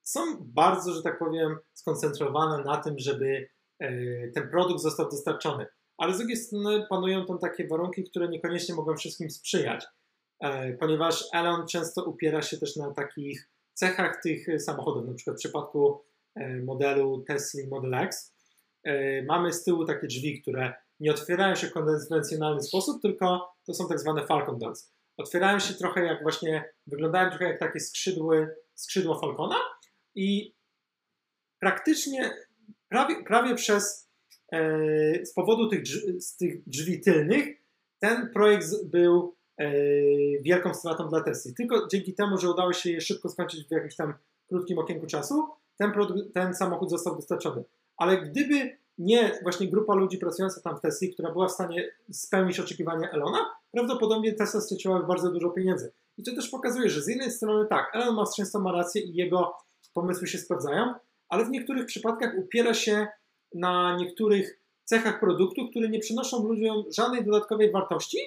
są 0.02 0.20
bardzo, 0.40 0.94
że 0.94 1.02
tak 1.02 1.18
powiem, 1.18 1.56
skoncentrowane 1.74 2.64
na 2.64 2.76
tym, 2.76 2.94
żeby 2.98 3.48
e, 3.78 4.28
ten 4.28 4.50
produkt 4.50 4.80
został 4.80 5.10
dostarczony. 5.10 5.66
Ale 5.98 6.14
z 6.14 6.18
drugiej 6.18 6.36
strony 6.36 6.86
panują 6.90 7.26
tam 7.26 7.38
takie 7.38 7.68
warunki, 7.68 8.04
które 8.04 8.28
niekoniecznie 8.28 8.74
mogą 8.74 8.96
wszystkim 8.96 9.30
sprzyjać, 9.30 9.86
e, 10.40 10.72
ponieważ 10.72 11.24
Elon 11.34 11.66
często 11.66 12.04
upiera 12.04 12.42
się 12.42 12.58
też 12.58 12.76
na 12.76 12.92
takich 12.92 13.50
cechach 13.74 14.22
tych 14.22 14.62
samochodów. 14.62 15.06
Na 15.06 15.14
przykład 15.14 15.36
w 15.36 15.38
przypadku 15.38 16.00
e, 16.34 16.56
modelu 16.56 17.24
Tesla 17.26 17.62
Model 17.70 17.94
X 17.94 18.36
mamy 19.28 19.52
z 19.52 19.64
tyłu 19.64 19.84
takie 19.84 20.06
drzwi, 20.06 20.42
które 20.42 20.74
nie 21.00 21.10
otwierają 21.10 21.54
się 21.54 21.66
w 21.66 21.72
konwencjonalny 21.72 22.62
sposób, 22.62 23.02
tylko 23.02 23.54
to 23.66 23.74
są 23.74 23.88
tak 23.88 24.00
zwane 24.00 24.26
Falcon 24.26 24.58
Doors. 24.58 24.92
Otwierają 25.16 25.58
się 25.58 25.74
trochę 25.74 26.04
jak 26.04 26.22
właśnie, 26.22 26.72
wyglądają 26.86 27.30
trochę 27.30 27.44
jak 27.44 27.60
takie 27.60 27.80
skrzydły, 27.80 28.56
skrzydło 28.74 29.20
Falcona 29.20 29.56
i 30.14 30.54
praktycznie 31.60 32.30
prawie, 32.88 33.24
prawie 33.24 33.54
przez 33.54 34.10
e, 34.52 35.26
z 35.26 35.34
powodu 35.34 35.68
tych, 35.68 35.86
z 36.18 36.36
tych 36.36 36.68
drzwi 36.68 37.00
tylnych 37.00 37.46
ten 37.98 38.30
projekt 38.32 38.66
był 38.84 39.36
e, 39.58 39.72
wielką 40.42 40.74
stratą 40.74 41.08
dla 41.08 41.20
Tesla. 41.20 41.52
Tylko 41.56 41.88
dzięki 41.92 42.14
temu, 42.14 42.38
że 42.38 42.50
udało 42.50 42.72
się 42.72 42.92
je 42.92 43.00
szybko 43.00 43.28
skończyć 43.28 43.68
w 43.68 43.70
jakimś 43.70 43.96
tam 43.96 44.14
krótkim 44.48 44.78
okienku 44.78 45.06
czasu, 45.06 45.48
ten, 45.76 45.92
ten 46.34 46.54
samochód 46.54 46.90
został 46.90 47.16
dostarczony. 47.16 47.64
Ale 47.96 48.22
gdyby 48.22 48.78
nie 48.98 49.38
właśnie 49.42 49.68
grupa 49.68 49.94
ludzi 49.94 50.18
pracująca 50.18 50.60
tam 50.60 50.76
w 50.76 50.80
Tesla, 50.80 51.08
która 51.12 51.32
była 51.32 51.48
w 51.48 51.52
stanie 51.52 51.92
spełnić 52.12 52.60
oczekiwania 52.60 53.10
Elona, 53.10 53.38
prawdopodobnie 53.72 54.32
Tesla 54.32 54.60
straciłaby 54.60 55.06
bardzo 55.06 55.30
dużo 55.30 55.50
pieniędzy. 55.50 55.92
I 56.18 56.22
to 56.22 56.34
też 56.34 56.48
pokazuje, 56.48 56.90
że 56.90 57.02
z 57.02 57.08
jednej 57.08 57.30
strony 57.30 57.66
tak, 57.68 57.90
Elon 57.94 58.14
Musk 58.14 58.36
często 58.36 58.60
ma 58.60 58.72
rację 58.72 59.02
i 59.02 59.14
jego 59.14 59.56
pomysły 59.94 60.26
się 60.26 60.38
sprawdzają, 60.38 60.94
ale 61.28 61.44
w 61.44 61.50
niektórych 61.50 61.86
przypadkach 61.86 62.34
upiera 62.38 62.74
się 62.74 63.06
na 63.54 63.96
niektórych 63.96 64.60
cechach 64.84 65.20
produktu, 65.20 65.68
które 65.70 65.88
nie 65.88 65.98
przynoszą 65.98 66.48
ludziom 66.48 66.84
żadnej 66.96 67.24
dodatkowej 67.24 67.72
wartości, 67.72 68.18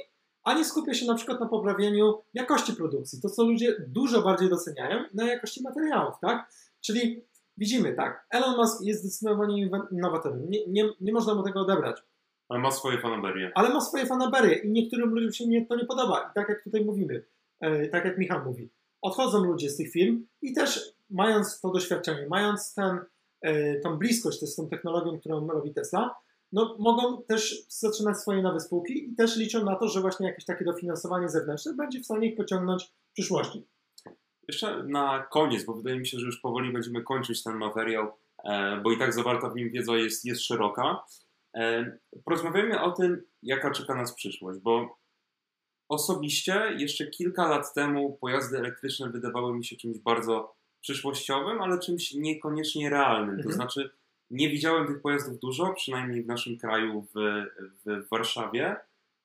ani 0.43 0.65
skupia 0.65 0.93
się 0.93 1.05
na 1.05 1.15
przykład 1.15 1.39
na 1.39 1.45
poprawieniu 1.45 2.21
jakości 2.33 2.73
produkcji. 2.73 3.21
To, 3.21 3.29
co 3.29 3.43
ludzie 3.43 3.75
dużo 3.87 4.21
bardziej 4.21 4.49
doceniają, 4.49 5.03
na 5.13 5.27
jakości 5.27 5.63
materiałów, 5.63 6.15
tak? 6.21 6.51
Czyli 6.81 7.23
widzimy, 7.59 7.93
tak, 7.93 8.27
Elon 8.29 8.57
Musk 8.57 8.81
jest 8.81 9.03
zdecydowanie 9.03 9.69
innowatorem, 9.91 10.49
nie, 10.49 10.67
nie, 10.67 10.89
nie 11.01 11.13
można 11.13 11.35
mu 11.35 11.43
tego 11.43 11.59
odebrać. 11.59 12.01
Ale 12.49 12.59
ma 12.59 12.71
swoje 12.71 12.97
fanaberie. 12.97 13.51
Ale 13.55 13.69
ma 13.69 13.81
swoje 13.81 14.05
fanaberie 14.05 14.55
i 14.55 14.71
niektórym 14.71 15.09
ludziom 15.09 15.31
się 15.31 15.47
nie, 15.47 15.65
to 15.65 15.75
nie 15.75 15.85
podoba. 15.85 16.29
I 16.31 16.33
tak 16.35 16.49
jak 16.49 16.63
tutaj 16.63 16.85
mówimy, 16.85 17.25
e, 17.59 17.87
tak 17.87 18.05
jak 18.05 18.17
Michał 18.17 18.45
mówi, 18.45 18.69
odchodzą 19.01 19.43
ludzie 19.43 19.69
z 19.69 19.77
tych 19.77 19.91
firm 19.91 20.25
i 20.41 20.53
też 20.53 20.93
mając 21.09 21.61
to 21.61 21.71
doświadczenie, 21.71 22.27
mając 22.29 22.73
ten, 22.73 22.99
e, 23.41 23.79
tą 23.79 23.97
bliskość 23.97 24.39
z 24.39 24.55
tą 24.55 24.69
technologią, 24.69 25.19
którą 25.19 25.47
robi 25.47 25.73
Tesla, 25.73 26.15
no, 26.51 26.75
mogą 26.79 27.23
też 27.23 27.65
zaczynać 27.67 28.17
swoje 28.17 28.41
nowe 28.41 28.59
spółki 28.59 29.09
i 29.11 29.15
też 29.15 29.37
liczą 29.37 29.65
na 29.65 29.75
to, 29.75 29.87
że 29.87 30.01
właśnie 30.01 30.27
jakieś 30.27 30.45
takie 30.45 30.65
dofinansowanie 30.65 31.29
zewnętrzne 31.29 31.73
będzie 31.73 31.99
w 31.99 32.05
stanie 32.05 32.27
ich 32.27 32.37
pociągnąć 32.37 32.83
w 32.83 33.13
przyszłości. 33.13 33.67
Jeszcze 34.49 34.83
na 34.83 35.23
koniec, 35.31 35.65
bo 35.65 35.73
wydaje 35.73 35.99
mi 35.99 36.07
się, 36.07 36.19
że 36.19 36.25
już 36.25 36.39
powoli 36.39 36.73
będziemy 36.73 37.03
kończyć 37.03 37.43
ten 37.43 37.57
materiał. 37.57 38.11
bo 38.83 38.91
i 38.91 38.97
tak 38.97 39.13
zawarta 39.13 39.49
w 39.49 39.55
nim 39.55 39.69
wiedza 39.69 39.95
jest, 39.95 40.25
jest 40.25 40.41
szeroka. 40.41 41.03
Porozmawiajmy 42.25 42.81
o 42.81 42.91
tym, 42.91 43.21
jaka 43.43 43.71
czeka 43.71 43.95
nas 43.95 44.13
przyszłość, 44.13 44.59
bo 44.59 44.99
osobiście 45.89 46.73
jeszcze 46.77 47.07
kilka 47.07 47.47
lat 47.47 47.73
temu 47.73 48.17
pojazdy 48.21 48.57
elektryczne 48.57 49.09
wydawały 49.09 49.57
mi 49.57 49.65
się 49.65 49.75
czymś 49.75 49.99
bardzo 49.99 50.55
przyszłościowym, 50.81 51.61
ale 51.61 51.79
czymś 51.79 52.13
niekoniecznie 52.13 52.89
realnym. 52.89 53.35
Mhm. 53.35 53.47
To 53.47 53.51
znaczy, 53.51 53.89
nie 54.29 54.49
widziałem 54.49 54.87
tych 54.87 55.01
pojazdów 55.01 55.39
dużo, 55.39 55.73
przynajmniej 55.73 56.23
w 56.23 56.27
naszym 56.27 56.57
kraju, 56.57 57.07
w, 57.15 57.45
w 57.85 58.09
Warszawie. 58.09 58.75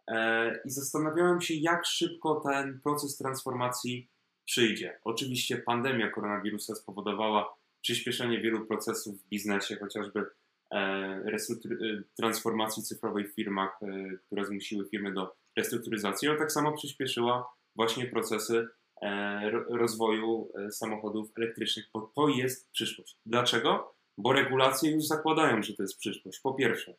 E, 0.08 0.60
I 0.64 0.70
zastanawiałem 0.70 1.40
się, 1.40 1.54
jak 1.54 1.86
szybko 1.86 2.40
ten 2.40 2.80
proces 2.80 3.16
transformacji 3.16 4.13
przyjdzie. 4.44 4.98
Oczywiście 5.04 5.56
pandemia 5.56 6.10
koronawirusa 6.10 6.74
spowodowała 6.74 7.56
przyspieszenie 7.84 8.40
wielu 8.40 8.66
procesów 8.66 9.22
w 9.22 9.28
biznesie, 9.28 9.76
chociażby 9.76 10.26
e, 10.70 10.76
e, 10.76 12.02
transformacji 12.16 12.82
cyfrowej 12.82 13.28
w 13.28 13.34
firmach, 13.34 13.80
które 14.26 14.44
zmusiły 14.44 14.88
firmy 14.88 15.12
do 15.12 15.34
restrukturyzacji, 15.56 16.28
ale 16.28 16.38
tak 16.38 16.52
samo 16.52 16.72
przyspieszyła 16.72 17.54
właśnie 17.76 18.06
procesy 18.06 18.68
rozwoju 19.68 20.52
samochodów 20.70 21.30
elektrycznych, 21.36 21.90
bo 21.94 22.12
to 22.14 22.28
jest 22.28 22.70
przyszłość. 22.70 23.18
Dlaczego? 23.26 23.94
Bo 24.18 24.32
regulacje 24.32 24.90
już 24.90 25.04
zakładają, 25.04 25.62
że 25.62 25.74
to 25.74 25.82
jest 25.82 25.98
przyszłość. 25.98 26.40
Po 26.40 26.54
pierwsze. 26.54 26.94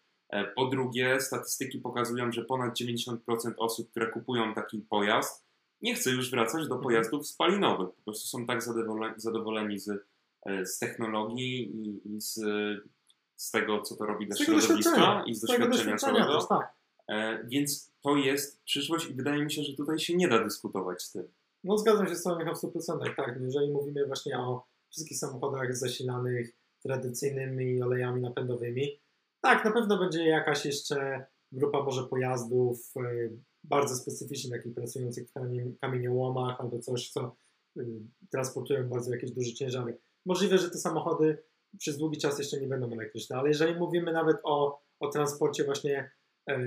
Po 0.55 0.65
drugie, 0.65 1.21
statystyki 1.21 1.79
pokazują, 1.79 2.31
że 2.31 2.45
ponad 2.45 2.79
90% 2.79 3.17
osób, 3.57 3.91
które 3.91 4.07
kupują 4.07 4.53
taki 4.53 4.79
pojazd, 4.79 5.44
nie 5.85 5.95
chce 5.95 6.11
już 6.11 6.31
wracać 6.31 6.61
do 6.61 6.75
mhm. 6.75 6.81
pojazdów 6.81 7.27
spalinowych. 7.27 7.89
Po 7.95 8.01
prostu 8.03 8.27
są 8.27 8.45
tak 8.45 8.61
zadowoleni, 9.17 9.79
z, 9.79 9.89
e, 10.45 10.65
z 10.65 10.79
technologii 10.79 11.71
i, 12.05 12.21
z, 12.21 12.33
z, 13.35 13.51
tego, 13.51 13.81
co 13.81 13.95
to 13.95 14.05
robi 14.05 14.27
dla 14.27 14.37
środowiska 14.37 15.23
i 15.27 15.35
z 15.35 15.41
doświadczenia 15.41 15.97
całego. 15.97 16.43
Tak. 16.43 16.73
E, 17.07 17.43
więc 17.47 17.91
to 18.01 18.15
jest 18.15 18.63
przyszłość 18.63 19.09
i 19.09 19.13
wydaje 19.13 19.43
mi 19.43 19.51
się, 19.51 19.63
że 19.63 19.73
tutaj 19.73 19.99
się 19.99 20.15
nie 20.15 20.27
da 20.27 20.43
dyskutować 20.43 21.03
z 21.03 21.11
tym. 21.11 21.27
No 21.63 21.77
zgadzam 21.77 22.07
się 22.07 22.15
z 22.15 22.23
Tobą 22.23 22.55
w 22.55 22.57
100%. 22.57 23.15
Tak, 23.15 23.39
jeżeli 23.41 23.71
mówimy 23.71 24.05
właśnie 24.05 24.39
o 24.39 24.65
wszystkich 24.89 25.17
samochodach 25.17 25.75
zasilanych 25.75 26.51
tradycyjnymi 26.83 27.81
olejami 27.81 28.21
napędowymi, 28.21 28.99
tak, 29.41 29.65
na 29.65 29.71
pewno 29.71 29.97
będzie 29.97 30.25
jakaś 30.25 30.65
jeszcze 30.65 31.25
grupa 31.51 31.83
może 31.83 32.03
pojazdów 32.03 32.93
e, 32.97 33.29
bardzo 33.69 33.95
specyficznych, 33.95 34.61
takich 34.61 34.73
pracujących 34.73 35.27
w 35.29 35.79
kamieniołomach 35.79 36.61
albo 36.61 36.79
coś, 36.79 37.09
co 37.09 37.35
transportują 38.31 38.89
bardzo 38.89 39.13
jakieś 39.13 39.31
duże 39.31 39.53
ciężary. 39.53 39.97
Możliwe, 40.25 40.57
że 40.57 40.69
te 40.69 40.77
samochody 40.77 41.37
przez 41.77 41.97
długi 41.97 42.17
czas 42.17 42.39
jeszcze 42.39 42.61
nie 42.61 42.67
będą 42.67 42.91
elektryczne, 42.91 43.37
ale 43.37 43.47
jeżeli 43.47 43.75
mówimy 43.75 44.11
nawet 44.11 44.37
o, 44.43 44.81
o 44.99 45.07
transporcie 45.07 45.63
właśnie 45.63 46.11
e, 46.49 46.59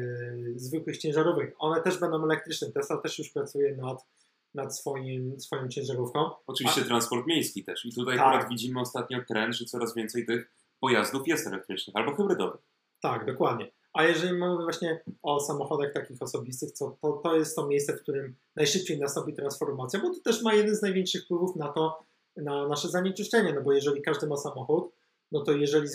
zwykłych 0.56 0.98
ciężarówek, 0.98 1.54
one 1.58 1.82
też 1.82 1.98
będą 1.98 2.24
elektryczne. 2.24 2.72
Tesla 2.72 2.96
też 2.96 3.18
już 3.18 3.30
pracuje 3.30 3.76
nad, 3.76 4.06
nad 4.54 4.76
swoim, 4.76 5.40
swoją 5.40 5.68
ciężarówką. 5.68 6.30
Oczywiście 6.46 6.80
A, 6.80 6.84
transport 6.84 7.26
miejski 7.26 7.64
też. 7.64 7.84
I 7.84 7.94
tutaj 7.94 8.16
tak. 8.16 8.26
akurat 8.26 8.48
widzimy 8.48 8.80
ostatnio 8.80 9.24
trend, 9.28 9.54
że 9.54 9.64
coraz 9.64 9.94
więcej 9.94 10.26
tych 10.26 10.50
pojazdów 10.80 11.28
jest 11.28 11.46
elektrycznych 11.46 11.96
albo 11.96 12.14
hybrydowych. 12.14 12.60
Tak, 13.00 13.26
dokładnie. 13.26 13.70
A 13.92 14.04
jeżeli 14.04 14.38
mówimy 14.38 14.62
właśnie 14.62 15.04
o 15.22 15.40
samochodach 15.40 15.92
takich 15.92 16.22
osobistych, 16.22 16.72
to, 16.72 16.98
to, 17.02 17.12
to 17.12 17.36
jest 17.36 17.56
to 17.56 17.66
miejsce, 17.66 17.92
w 17.92 18.02
którym 18.02 18.36
najszybciej 18.56 18.98
nastąpi 18.98 19.32
transformacja, 19.32 20.00
bo 20.00 20.14
to 20.14 20.20
też 20.20 20.42
ma 20.42 20.54
jeden 20.54 20.76
z 20.76 20.82
największych 20.82 21.24
wpływów 21.24 21.56
na 21.56 21.68
to, 21.68 22.04
na 22.36 22.68
nasze 22.68 22.88
zanieczyszczenie, 22.88 23.52
no 23.52 23.62
bo 23.62 23.72
jeżeli 23.72 24.02
każdy 24.02 24.26
ma 24.26 24.36
samochód, 24.36 24.92
no 25.32 25.42
to 25.42 25.52
jeżeli 25.52 25.88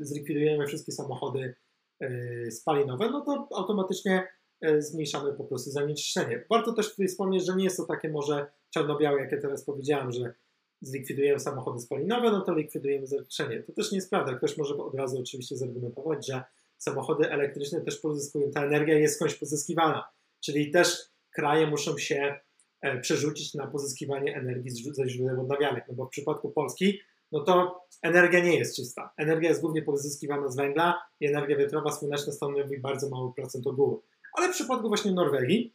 zlikwidujemy 0.00 0.66
wszystkie 0.66 0.92
samochody 0.92 1.54
yy, 2.00 2.50
spalinowe, 2.50 3.10
no 3.10 3.20
to 3.20 3.48
automatycznie 3.56 4.28
yy, 4.60 4.82
zmniejszamy 4.82 5.32
po 5.32 5.44
prostu 5.44 5.70
zanieczyszczenie. 5.70 6.44
Warto 6.50 6.72
też 6.72 6.90
tutaj 6.90 7.08
wspomnieć, 7.08 7.46
że 7.46 7.56
nie 7.56 7.64
jest 7.64 7.76
to 7.76 7.84
takie 7.84 8.08
może 8.08 8.46
czarno-białe, 8.70 9.20
jak 9.20 9.32
ja 9.32 9.40
teraz 9.40 9.64
powiedziałem, 9.64 10.12
że 10.12 10.34
zlikwidujemy 10.80 11.40
samochody 11.40 11.80
spalinowe, 11.80 12.30
no 12.30 12.40
to 12.40 12.54
likwidujemy 12.54 13.06
zanieczyszczenie. 13.06 13.62
To 13.62 13.72
też 13.72 13.92
nie 13.92 13.98
jest 13.98 14.10
prawda. 14.10 14.34
Ktoś 14.34 14.56
może 14.56 14.76
od 14.76 14.94
razu 14.94 15.20
oczywiście 15.20 15.56
zargumentować, 15.56 16.26
że 16.26 16.44
samochody 16.82 17.30
elektryczne 17.30 17.80
też 17.80 17.98
pozyskują, 17.98 18.50
ta 18.50 18.64
energia 18.64 18.98
jest 18.98 19.16
skądś 19.16 19.34
pozyskiwana. 19.34 20.08
Czyli 20.40 20.70
też 20.70 20.98
kraje 21.30 21.66
muszą 21.66 21.98
się 21.98 22.40
e, 22.80 23.00
przerzucić 23.00 23.54
na 23.54 23.66
pozyskiwanie 23.66 24.36
energii 24.36 24.70
ze 24.70 25.08
źródeł 25.08 25.40
odnawialnych. 25.40 25.84
No 25.88 25.94
bo 25.94 26.06
w 26.06 26.10
przypadku 26.10 26.50
Polski, 26.50 27.00
no 27.32 27.40
to 27.40 27.84
energia 28.02 28.40
nie 28.40 28.58
jest 28.58 28.76
czysta. 28.76 29.12
Energia 29.16 29.48
jest 29.48 29.60
głównie 29.60 29.82
pozyskiwana 29.82 30.48
z 30.48 30.56
węgla 30.56 31.02
i 31.20 31.26
energia 31.26 31.56
wiatrowa, 31.56 31.92
słoneczna 31.92 32.32
stanowi 32.32 32.80
bardzo 32.80 33.08
mały 33.08 33.34
procent 33.34 33.66
ogółu. 33.66 34.02
Ale 34.38 34.48
w 34.48 34.54
przypadku 34.54 34.88
właśnie 34.88 35.12
Norwegii 35.12 35.74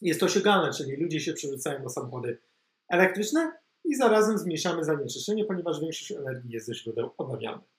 jest 0.00 0.20
to 0.20 0.26
osiągalne, 0.26 0.72
czyli 0.72 0.96
ludzie 0.96 1.20
się 1.20 1.32
przerzucają 1.32 1.82
na 1.82 1.88
samochody 1.88 2.38
elektryczne, 2.88 3.52
i 3.84 3.94
zarazem 3.94 4.38
zmniejszamy 4.38 4.84
zanieczyszczenie, 4.84 5.44
ponieważ 5.44 5.80
większość 5.80 6.12
energii 6.12 6.50
jest 6.50 6.66
ze 6.66 6.74
źródeł 6.74 7.10
odnawialnych. 7.18 7.73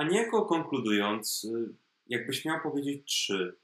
A 0.00 0.04
niejako 0.04 0.46
konkludując, 0.46 1.44
y, 1.44 1.74
jakbyś 2.06 2.44
miał 2.44 2.60
powiedzieć 2.60 3.04
trzy 3.04 3.56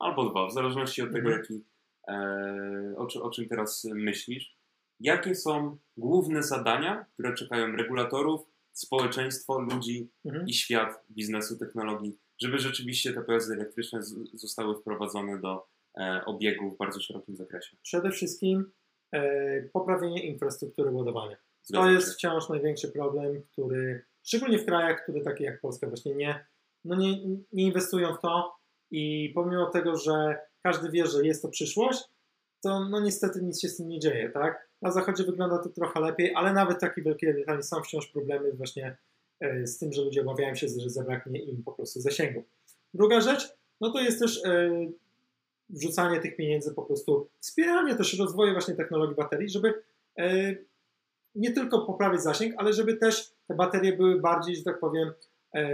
albo 0.00 0.30
dwa, 0.30 0.46
w 0.46 0.52
zależności 0.52 1.02
od 1.02 1.12
tego, 1.12 1.28
mhm. 1.28 1.38
jaki, 1.38 1.64
e, 2.08 2.94
o, 2.96 3.22
o 3.22 3.30
czym 3.30 3.48
teraz 3.48 3.84
myślisz, 3.84 4.56
jakie 5.00 5.34
są 5.34 5.78
główne 5.96 6.42
zadania, 6.42 7.06
które 7.12 7.34
czekają 7.34 7.76
regulatorów, 7.76 8.40
społeczeństwo, 8.72 9.60
ludzi 9.60 10.10
mhm. 10.24 10.46
i 10.48 10.54
świat 10.54 11.04
biznesu, 11.10 11.58
technologii, 11.58 12.18
żeby 12.42 12.58
rzeczywiście 12.58 13.12
te 13.12 13.22
pojazdy 13.22 13.54
elektryczne 13.54 14.00
zostały 14.34 14.74
wprowadzone 14.74 15.40
do 15.40 15.66
e, 15.98 16.24
obiegu 16.24 16.70
w 16.70 16.78
bardzo 16.78 17.00
szerokim 17.00 17.36
zakresie? 17.36 17.76
Przede 17.82 18.10
wszystkim 18.10 18.72
E, 19.14 19.62
poprawienie 19.72 20.26
infrastruktury 20.26 20.90
ładowania. 20.90 21.36
To 21.72 21.90
jest 21.90 22.14
wciąż 22.14 22.48
największy 22.48 22.88
problem, 22.88 23.42
który 23.52 24.04
szczególnie 24.24 24.58
w 24.58 24.66
krajach, 24.66 25.02
które 25.02 25.20
takie 25.20 25.44
jak 25.44 25.60
Polska 25.60 25.86
właśnie 25.86 26.14
nie, 26.14 26.46
no 26.84 26.96
nie, 26.96 27.26
nie 27.26 27.64
inwestują 27.64 28.14
w 28.14 28.20
to 28.20 28.56
i 28.90 29.32
pomimo 29.34 29.66
tego, 29.66 29.96
że 29.96 30.38
każdy 30.62 30.90
wie, 30.90 31.06
że 31.06 31.26
jest 31.26 31.42
to 31.42 31.48
przyszłość, 31.48 32.04
to 32.62 32.88
no 32.88 33.00
niestety 33.00 33.42
nic 33.42 33.60
się 33.60 33.68
z 33.68 33.76
tym 33.76 33.88
nie 33.88 33.98
dzieje, 33.98 34.30
tak? 34.30 34.68
Na 34.82 34.90
zachodzie 34.90 35.24
wygląda 35.24 35.58
to 35.58 35.68
trochę 35.68 36.00
lepiej, 36.00 36.34
ale 36.34 36.52
nawet 36.52 36.80
takie 36.80 37.02
wielkie 37.02 37.32
Brytanii 37.32 37.62
są 37.62 37.82
wciąż 37.82 38.06
problemy 38.06 38.52
właśnie 38.52 38.96
e, 39.40 39.66
z 39.66 39.78
tym, 39.78 39.92
że 39.92 40.02
ludzie 40.02 40.20
obawiają 40.20 40.54
się, 40.54 40.68
że 40.68 40.90
zabraknie 40.90 41.42
im 41.42 41.62
po 41.62 41.72
prostu 41.72 42.00
zasięgu. 42.00 42.44
Druga 42.94 43.20
rzecz, 43.20 43.54
no 43.80 43.90
to 43.90 44.00
jest 44.00 44.18
też 44.18 44.44
e, 44.44 44.70
wrzucanie 45.70 46.20
tych 46.20 46.36
pieniędzy, 46.36 46.74
po 46.74 46.82
prostu 46.82 47.28
wspieranie 47.40 47.94
też 47.94 48.18
rozwoju 48.18 48.52
właśnie 48.52 48.74
technologii 48.74 49.16
baterii, 49.16 49.48
żeby 49.48 49.82
e, 50.18 50.56
nie 51.34 51.52
tylko 51.52 51.86
poprawić 51.86 52.20
zasięg, 52.20 52.54
ale 52.56 52.72
żeby 52.72 52.96
też 52.96 53.33
te 53.46 53.54
baterie 53.54 53.96
były 53.96 54.20
bardziej, 54.20 54.56
że 54.56 54.62
tak 54.62 54.80
powiem, 54.80 55.12
e, 55.54 55.68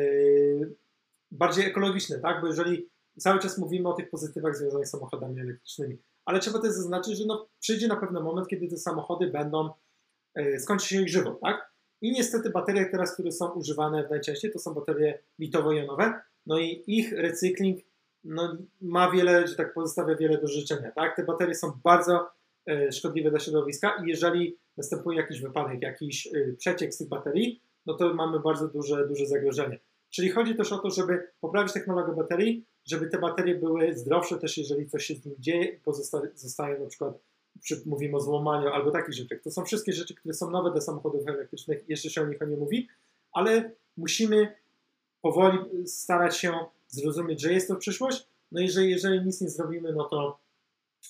bardziej 1.30 1.66
ekologiczne, 1.66 2.18
tak? 2.18 2.40
Bo 2.40 2.46
jeżeli 2.46 2.88
cały 3.18 3.40
czas 3.40 3.58
mówimy 3.58 3.88
o 3.88 3.92
tych 3.92 4.10
pozytywach 4.10 4.56
związanych 4.56 4.88
z 4.88 4.90
samochodami 4.90 5.40
elektrycznymi, 5.40 5.98
ale 6.24 6.40
trzeba 6.40 6.58
też 6.58 6.72
zaznaczyć, 6.72 7.18
że 7.18 7.24
no, 7.26 7.48
przyjdzie 7.60 7.88
na 7.88 7.96
pewno 7.96 8.20
moment, 8.20 8.48
kiedy 8.48 8.68
te 8.68 8.76
samochody 8.76 9.26
będą, 9.26 9.70
e, 10.34 10.58
skończy 10.58 10.86
się 10.86 11.02
ich 11.02 11.08
żywot, 11.08 11.40
tak? 11.40 11.70
I 12.02 12.12
niestety 12.12 12.50
baterie 12.50 12.86
teraz, 12.86 13.14
które 13.14 13.32
są 13.32 13.50
używane 13.50 14.08
najczęściej, 14.10 14.52
to 14.52 14.58
są 14.58 14.74
baterie 14.74 15.18
litowo-jonowe, 15.38 16.20
no 16.46 16.58
i 16.58 16.84
ich 16.86 17.12
recykling 17.12 17.80
no, 18.24 18.56
ma 18.80 19.10
wiele, 19.10 19.46
że 19.46 19.56
tak 19.56 19.74
pozostawia 19.74 20.16
wiele 20.16 20.38
do 20.38 20.48
życzenia. 20.48 20.90
Tak? 20.90 21.16
Te 21.16 21.24
baterie 21.24 21.54
są 21.54 21.72
bardzo 21.84 22.30
szkodliwe 22.92 23.30
dla 23.30 23.38
środowiska 23.38 24.02
i 24.04 24.08
jeżeli 24.08 24.56
następuje 24.76 25.18
jakiś 25.18 25.40
wypadek, 25.40 25.82
jakiś 25.82 26.26
e, 26.26 26.52
przeciek 26.58 26.94
z 26.94 26.98
tych 26.98 27.08
baterii, 27.08 27.62
no 27.86 27.94
to 27.94 28.14
mamy 28.14 28.40
bardzo 28.40 28.68
duże, 28.68 29.08
duże 29.08 29.26
zagrożenie. 29.26 29.78
Czyli 30.10 30.30
chodzi 30.30 30.54
też 30.54 30.72
o 30.72 30.78
to, 30.78 30.90
żeby 30.90 31.28
poprawić 31.40 31.72
technologię 31.72 32.16
baterii, 32.16 32.64
żeby 32.84 33.06
te 33.06 33.18
baterie 33.18 33.54
były 33.54 33.94
zdrowsze 33.94 34.38
też, 34.38 34.58
jeżeli 34.58 34.88
coś 34.88 35.04
się 35.04 35.14
z 35.14 35.24
nimi 35.24 35.36
dzieje 35.40 35.64
i 35.64 35.80
pozostają 35.80 36.80
na 36.80 36.86
przykład, 36.86 37.18
przy, 37.60 37.82
mówimy 37.86 38.16
o 38.16 38.20
złamaniu 38.20 38.68
albo 38.68 38.90
takich 38.90 39.14
rzeczach. 39.14 39.40
To 39.40 39.50
są 39.50 39.64
wszystkie 39.64 39.92
rzeczy, 39.92 40.14
które 40.14 40.34
są 40.34 40.50
nowe 40.50 40.70
dla 40.70 40.80
samochodów 40.80 41.28
elektrycznych, 41.28 41.88
jeszcze 41.88 42.10
się 42.10 42.22
o 42.22 42.26
nich 42.26 42.40
nie 42.40 42.56
mówi, 42.56 42.88
ale 43.32 43.70
musimy 43.96 44.54
powoli 45.22 45.58
starać 45.86 46.36
się 46.36 46.52
zrozumieć, 46.88 47.40
że 47.40 47.52
jest 47.52 47.68
to 47.68 47.76
przyszłość, 47.76 48.26
no 48.52 48.60
i 48.60 48.70
że 48.70 48.86
jeżeli 48.86 49.24
nic 49.24 49.40
nie 49.40 49.48
zrobimy, 49.48 49.92
no 49.92 50.04
to, 50.04 50.38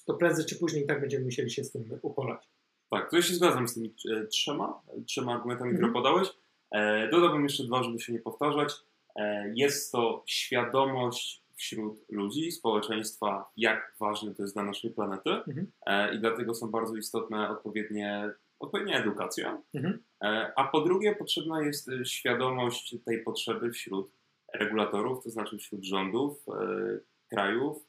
to 0.06 0.14
prędzej 0.14 0.46
czy 0.46 0.58
później 0.58 0.86
tak 0.86 1.00
będziemy 1.00 1.24
musieli 1.24 1.50
się 1.50 1.64
z 1.64 1.72
tym 1.72 1.98
uporać. 2.02 2.48
Tak, 2.90 3.10
to 3.10 3.16
ja 3.16 3.22
się 3.22 3.34
zgadzam 3.34 3.68
z 3.68 3.74
tymi 3.74 3.94
e, 4.10 4.26
trzema, 4.26 4.82
trzema 5.06 5.34
argumentami, 5.34 5.70
które 5.70 5.88
mhm. 5.88 6.04
podałeś. 6.04 6.28
E, 6.70 7.08
dodałbym 7.08 7.42
jeszcze 7.42 7.64
dwa, 7.64 7.82
żeby 7.82 8.00
się 8.00 8.12
nie 8.12 8.18
powtarzać. 8.18 8.72
E, 9.16 9.52
jest 9.54 9.92
to 9.92 10.22
świadomość 10.26 11.42
wśród 11.56 12.04
ludzi, 12.08 12.52
społeczeństwa, 12.52 13.50
jak 13.56 13.94
ważne 14.00 14.34
to 14.34 14.42
jest 14.42 14.54
dla 14.54 14.62
naszej 14.62 14.90
planety 14.90 15.30
mhm. 15.30 15.66
i 16.14 16.18
dlatego 16.18 16.54
są 16.54 16.70
bardzo 16.70 16.96
istotne 16.96 17.50
odpowiednie 17.50 18.30
odpowiednia 18.60 18.98
edukacja, 18.98 19.62
mhm. 19.74 20.02
E, 20.24 20.52
a 20.56 20.64
po 20.64 20.80
drugie 20.80 21.14
potrzebna 21.14 21.62
jest 21.62 21.88
e, 21.88 22.04
świadomość 22.04 22.96
tej 23.04 23.22
potrzeby 23.22 23.72
wśród 23.72 24.12
regulatorów, 24.54 25.24
to 25.24 25.30
znaczy 25.30 25.58
wśród 25.58 25.84
rządów 25.84 26.44
e, 26.48 26.98
krajów, 27.30 27.86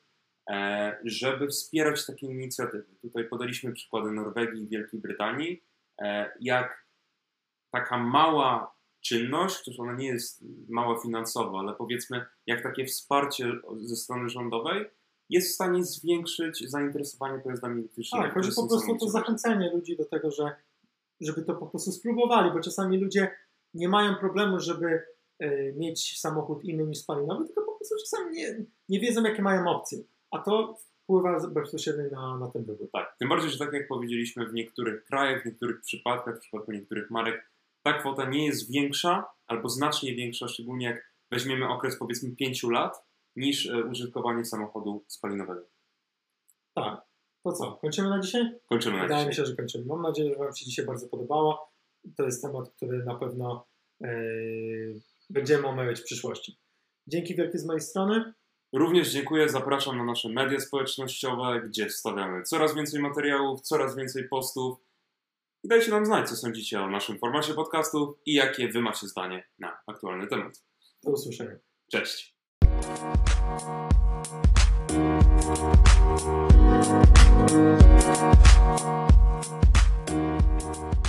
żeby 1.04 1.48
wspierać 1.48 2.06
takie 2.06 2.28
inicjatywy. 2.28 2.96
Tutaj 3.02 3.28
podaliśmy 3.28 3.74
przykłady 3.74 4.12
Norwegii 4.12 4.64
i 4.64 4.68
Wielkiej 4.68 5.00
Brytanii, 5.00 5.64
jak 6.40 6.86
taka 7.72 7.98
mała 7.98 8.76
czynność, 9.02 9.58
chociaż 9.58 9.80
ona 9.80 9.94
nie 9.94 10.08
jest 10.08 10.44
mała 10.70 11.00
finansowo, 11.02 11.60
ale 11.60 11.74
powiedzmy, 11.74 12.26
jak 12.48 12.64
takie 12.64 12.86
wsparcie 12.86 13.52
ze 13.82 13.96
strony 13.96 14.30
rządowej 14.30 14.86
jest 15.30 15.52
w 15.52 15.54
stanie 15.54 15.84
zwiększyć 15.84 16.70
zainteresowanie 16.70 17.40
pojazdami 17.40 17.80
elektrycznymi. 17.80 18.24
Tak, 18.24 18.34
chodzi 18.34 18.50
po 18.56 18.68
prostu 18.68 18.92
o 18.92 18.98
to 18.98 19.10
zachęcenie 19.10 19.72
ludzi 19.74 19.98
do 19.98 20.06
tego, 20.06 20.32
że 20.32 20.56
żeby 21.22 21.42
to 21.42 21.56
po 21.56 21.68
prostu 21.68 21.92
spróbowali, 21.92 22.52
bo 22.52 22.60
czasami 22.60 22.98
ludzie 22.98 23.32
nie 23.74 23.90
mają 23.90 24.16
problemu, 24.16 24.60
żeby 24.60 25.04
y, 25.44 25.74
mieć 25.78 26.20
samochód 26.20 26.64
inny 26.64 26.84
niż 26.84 26.98
spalinowy, 26.98 27.46
tylko 27.46 27.62
po 27.62 27.76
prostu 27.76 27.96
czasami 28.06 28.36
nie, 28.36 28.66
nie 28.90 29.00
wiedzą, 29.00 29.24
jakie 29.24 29.42
mają 29.42 29.68
opcje. 29.68 30.00
A 30.32 30.40
to 30.40 30.76
wpływa 31.04 31.48
bezpośrednio 31.48 32.10
na, 32.12 32.38
na 32.38 32.52
ten 32.52 32.64
wybór. 32.64 32.90
Tak, 32.94 33.16
tym 33.20 33.30
bardziej, 33.30 33.50
że 33.50 33.58
tak 33.58 33.74
jak 33.74 33.88
powiedzieliśmy, 33.88 34.48
w 34.48 34.54
niektórych 34.54 35.04
krajach, 35.04 35.44
w 35.44 35.46
niektórych 35.46 35.82
przypadkach, 35.82 36.38
w 36.38 36.40
przypadku 36.40 36.72
niektórych 36.72 37.12
marek, 37.12 37.52
ta 37.84 37.94
kwota 37.94 38.30
nie 38.30 38.46
jest 38.46 38.72
większa 38.72 39.26
albo 39.48 39.70
znacznie 39.70 40.16
większa, 40.16 40.48
szczególnie 40.48 40.86
jak 40.86 41.12
weźmiemy 41.32 41.70
okres 41.70 42.00
powiedzmy 42.00 42.36
5 42.36 42.64
lat, 42.64 43.12
niż 43.36 43.70
e, 43.70 43.84
użytkowanie 43.84 44.46
samochodu 44.46 45.06
spalinowego. 45.08 45.62
Tak. 46.76 47.02
To 47.44 47.52
co, 47.52 47.72
kończymy 47.72 48.10
na 48.10 48.20
dzisiaj? 48.20 48.60
Kończymy 48.70 48.98
na 48.98 49.04
Wydaje 49.04 49.28
mi 49.28 49.36
się, 49.36 49.46
że 49.46 49.56
kończymy. 49.56 49.86
Mam 49.86 50.02
nadzieję, 50.02 50.30
że 50.30 50.36
Wam 50.36 50.56
się 50.56 50.66
dzisiaj 50.66 50.86
bardzo 50.86 51.08
podobało. 51.08 51.72
To 52.18 52.24
jest 52.24 52.42
temat, 52.42 52.70
który 52.70 53.06
na 53.06 53.16
pewno 53.16 53.68
yy, 54.00 55.02
będziemy 55.30 55.68
omawiać 55.68 56.00
w 56.00 56.04
przyszłości. 56.04 56.58
Dzięki 57.08 57.36
wielkie 57.36 57.58
z 57.58 57.66
mojej 57.66 57.82
strony. 57.82 58.34
Również 58.74 59.12
dziękuję, 59.12 59.50
zapraszam 59.50 59.98
na 59.98 60.04
nasze 60.04 60.30
media 60.30 60.60
społecznościowe, 60.60 61.62
gdzie 61.68 61.90
wstawiamy 61.90 62.44
coraz 62.44 62.76
więcej 62.76 63.02
materiałów, 63.02 63.62
coraz 63.62 63.96
więcej 63.96 64.28
postów. 64.28 64.78
Dajcie 65.64 65.92
nam 65.92 66.06
znać, 66.06 66.30
co 66.30 66.36
sądzicie 66.36 66.82
o 66.82 66.90
naszym 66.90 67.20
formacie 67.20 67.54
podcastu 67.54 68.18
i 68.26 68.34
jakie 68.34 68.68
wy 68.68 68.82
macie 68.82 69.08
zdanie 69.08 69.48
na 69.60 69.78
aktualny 69.88 70.28
temat. 70.28 70.64
Do 71.04 71.12
usłyszenia. 71.12 71.56
Cześć. 71.92 72.36
Thank 77.52 77.76
you. 80.96 81.01